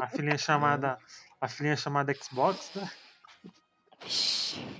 [0.01, 0.97] a filhinha chamada.
[1.41, 2.89] A filhinha chamada Xbox, né?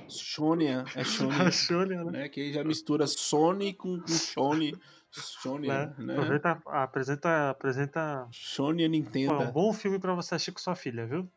[0.07, 2.11] Shonia, é A Shonia, Shonen, né?
[2.11, 2.29] né?
[2.29, 4.75] Que aí já mistura Sony com, com Shone.
[5.11, 5.93] Shonia, né?
[5.97, 6.13] né?
[6.13, 9.51] Aproveita, apresenta, apresenta Shonia Pô, é um Nintendo.
[9.51, 11.29] bom filme pra você assistir com sua filha, viu?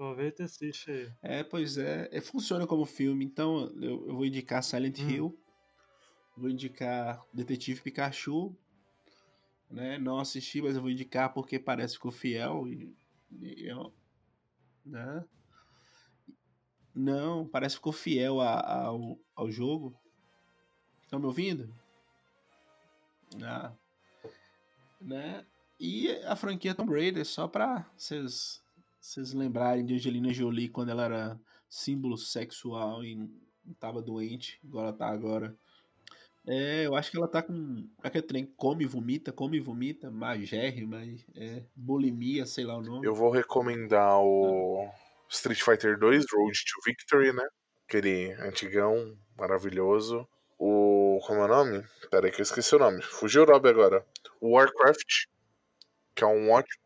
[0.00, 1.12] Aproveita e assiste aí.
[1.20, 3.22] É, pois é, é, Funciona como filme.
[3.22, 5.10] Então eu, eu vou indicar Silent Hum.
[5.10, 5.40] Hill.
[6.34, 8.56] Vou indicar Detetive Pikachu.
[9.70, 9.98] Né?
[9.98, 12.66] Não assisti, mas eu vou indicar porque parece que ficou fiel.
[12.66, 12.96] E,
[13.42, 13.92] e eu-
[14.86, 15.22] né?
[16.94, 19.94] Não, parece que ficou fiel a- ao, ao jogo.
[21.02, 21.70] Estão me ouvindo?
[23.42, 23.70] Ah.
[24.98, 25.44] Né?
[25.78, 28.62] E a franquia Tomb Raider, só pra vocês
[29.00, 33.30] vocês lembrarem de Angelina Jolie quando ela era símbolo sexual e não
[33.78, 35.56] tava doente, igual ela tá agora.
[36.46, 37.88] É, eu acho que ela tá com.
[38.02, 41.02] Aquele trem come e vomita, come e vomita, magérrima,
[41.34, 43.06] é, bulimia, sei lá o nome.
[43.06, 44.88] Eu vou recomendar o
[45.28, 47.46] Street Fighter 2 Road to Victory, né?
[47.86, 50.26] Aquele antigão, maravilhoso.
[50.58, 51.20] O.
[51.26, 51.84] Como é o nome?
[52.10, 53.02] Pera aí que eu esqueci o nome.
[53.02, 54.04] Fugiu o nome agora.
[54.40, 55.26] O Warcraft,
[56.14, 56.82] que é um ótimo.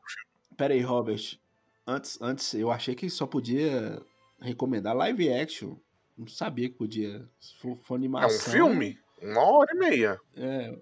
[0.57, 1.39] Pera aí, Robert.
[1.87, 4.01] Antes, antes, eu achei que só podia
[4.41, 5.76] recomendar live action.
[6.16, 7.28] Não sabia que podia.
[7.41, 8.28] Se for, for É animação.
[8.37, 8.99] um filme?
[9.20, 10.20] Uma hora e meia.
[10.37, 10.78] É,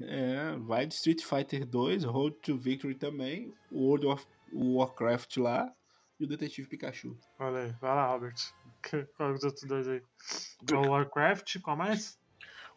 [0.00, 5.72] é, vai de Street Fighter 2, Road to Victory também, o World of Warcraft lá
[6.20, 7.16] e o Detetive Pikachu.
[7.38, 8.34] Olha aí, vai lá, Robert.
[9.16, 10.02] Qual os outros dois aí?
[10.72, 12.18] O Warcraft, qual mais?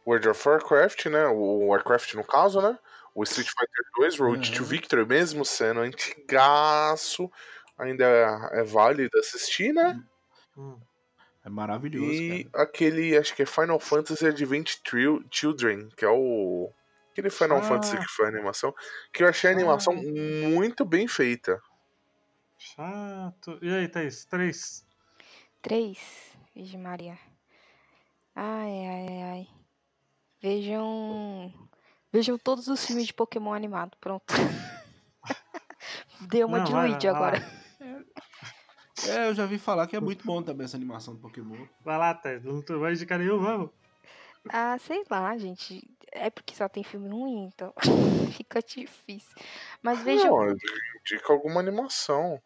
[0.07, 1.27] World of Warcraft, né?
[1.27, 2.77] O Warcraft no caso, né?
[3.13, 4.67] O Street Fighter 2 Road to Uhum.
[4.69, 7.29] Victory, mesmo sendo antigaço,
[7.79, 8.05] ainda
[8.53, 10.01] é válido assistir, né?
[10.57, 10.77] Hum,
[11.45, 12.63] É maravilhoso, E cara.
[12.65, 14.75] aquele, acho que é Final Fantasy Advent
[15.31, 16.71] Children, que é o.
[17.11, 17.63] Aquele Final Ah.
[17.63, 18.73] Fantasy que foi a animação.
[19.13, 20.49] Que eu achei a animação Ah.
[20.49, 21.59] muito bem feita.
[22.57, 23.57] chato.
[23.61, 24.25] E aí, Thaís?
[24.25, 24.85] Três.
[25.61, 25.97] três.
[26.53, 27.17] Vixe Maria.
[28.35, 29.47] Ai, ai, ai.
[30.41, 31.53] Vejam.
[32.11, 33.95] Vejam todos os filmes de Pokémon animado.
[34.01, 34.25] Pronto.
[36.21, 37.58] Deu uma Não, vai lá, diluída vai agora.
[39.07, 41.65] É, eu já vi falar que é muito bom também essa animação do Pokémon.
[41.83, 42.43] Vai lá, Thaís.
[42.43, 43.69] Não vai indicar nenhum, vamos?
[44.49, 45.89] Ah, sei lá, gente.
[46.11, 47.73] É porque só tem filme ruim, então
[48.35, 49.35] fica difícil.
[49.81, 50.35] Mas vejam.
[50.35, 52.41] Não, indica alguma animação.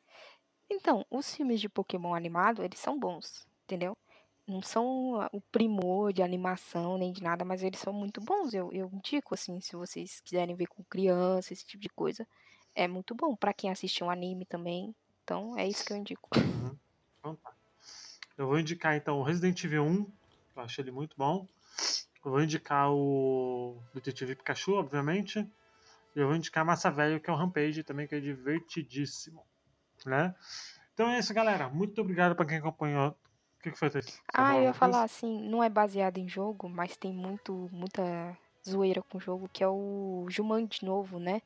[0.69, 3.97] Então, os filmes de Pokémon animado, eles são bons, entendeu?
[4.45, 8.53] Não são ah, o primor de animação nem de nada, mas eles são muito bons.
[8.53, 12.27] Eu, eu indico, assim, se vocês quiserem ver com criança, esse tipo de coisa.
[12.75, 13.35] É muito bom.
[13.35, 14.93] Pra quem assiste um anime também.
[15.23, 16.29] Então, é isso que eu indico.
[17.19, 17.53] Então tá.
[18.37, 20.11] Eu vou indicar então o Resident Evil 1, que
[20.57, 21.47] eu achei ele muito bom.
[22.25, 25.39] Eu vou indicar o Detetive Pikachu, obviamente.
[26.15, 29.45] E eu vou indicar Massa Velho, que é o Rampage também, que é divertidíssimo.
[30.05, 30.35] Né?
[30.93, 31.69] Então é isso, galera.
[31.69, 33.09] Muito obrigado pra quem acompanhou.
[33.09, 34.05] O que, que foi, Thaís?
[34.05, 38.37] Você Ah, eu ia falar assim, não é baseado em jogo, mas tem muito, muita
[38.67, 41.41] zoeira com o jogo, que é o Jumanji novo, né?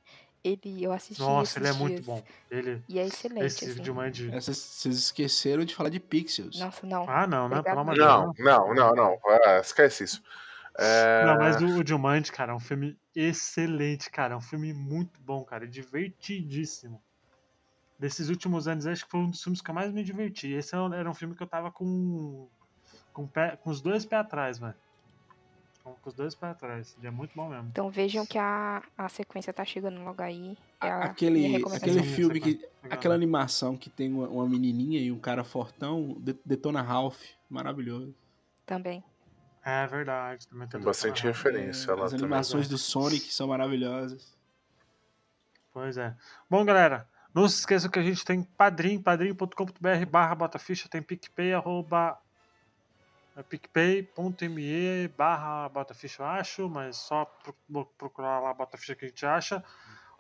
[0.48, 2.24] Ele, eu assisti Nossa, ele é esses muito dias, bom.
[2.50, 3.84] Ele, E é excelente, esse assim.
[3.84, 4.30] Jumanji.
[4.32, 6.60] É, Vocês vocês esqueceram de falar de Pixels.
[6.60, 7.06] Nossa, não.
[7.10, 7.62] Ah, não, né?
[7.62, 8.12] Pelo amor de Deus.
[8.40, 9.20] Não, não, não, não.
[9.46, 10.24] Ah, esquece isso.
[10.80, 14.36] É, Não, mas o, Jumanji, cara, é um filme excelente, cara.
[14.36, 15.66] É um filme muito bom, cara.
[15.66, 17.02] é Divertidíssimo.
[18.00, 20.52] Desses últimos anos, acho que foi um dos filmes que eu mais me diverti.
[20.52, 22.48] Esse era um- era um filme que eu tava com.
[23.12, 24.76] Com, pé- com os dois pés atrás, velho.
[26.02, 26.96] Com os dois pés atrás.
[26.98, 27.68] Ele é muito bom mesmo.
[27.70, 30.58] Então vejam que a, a sequência tá chegando logo aí.
[30.82, 32.70] É a minha Aquele, aquele filme que.
[32.90, 37.22] Aquela animação que tem uma, uma menininha e um cara fortão, De- Detona Ralph.
[37.50, 38.14] Maravilhoso.
[38.66, 39.04] Também.
[39.64, 40.48] É verdade.
[40.48, 42.26] Também Tem bastante referência É, lá as também.
[42.26, 44.36] animações do Sonic são maravilhosas.
[45.74, 46.16] Pois é.
[46.50, 51.54] Bom, galera, não se esqueçam que a gente tem padrim, padrim.com.br barra botaficha, tem picpay,
[51.54, 52.18] arroba
[53.38, 59.26] é picpay.me barra botaficha, eu acho, mas só pro- procurar lá botaficha que a gente
[59.26, 59.64] acha.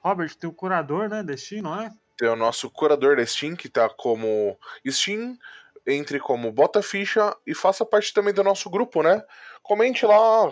[0.04, 1.92] Robert, tem o curador, né, deste, não é?
[2.16, 4.58] Tem o nosso curador da Steam, que tá como
[4.88, 5.38] Steam.
[5.90, 9.24] Entre como Bota Ficha e faça parte também do nosso grupo, né?
[9.64, 10.50] Comente lá,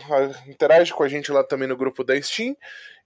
[0.48, 2.56] interage com a gente lá também no grupo da Steam.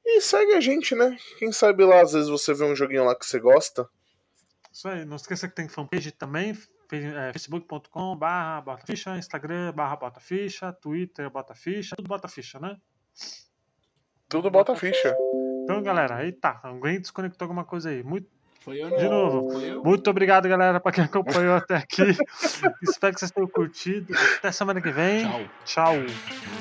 [0.06, 1.18] E segue a gente, né?
[1.40, 3.90] Quem sabe lá, às vezes você vê um joguinho lá que você gosta.
[4.72, 6.56] Isso aí, não esqueça que tem fanpage também,
[6.92, 12.78] é, facebook.com barra botaficha, instagram barra botaficha, twitter botaficha, tudo botaficha, né?
[14.30, 15.18] Tudo Bota Ficha.
[15.64, 18.04] Então, galera, aí tá, alguém desconectou alguma coisa aí.
[18.04, 18.28] Muito
[18.62, 19.12] Foi eu, De não.
[19.12, 19.52] novo.
[19.52, 19.84] Foi eu?
[19.84, 22.04] Muito obrigado, galera, para quem acompanhou até aqui.
[22.84, 24.14] Espero que vocês tenham curtido.
[24.38, 25.26] Até semana que vem.
[25.66, 25.96] Tchau.
[25.96, 26.59] Tchau.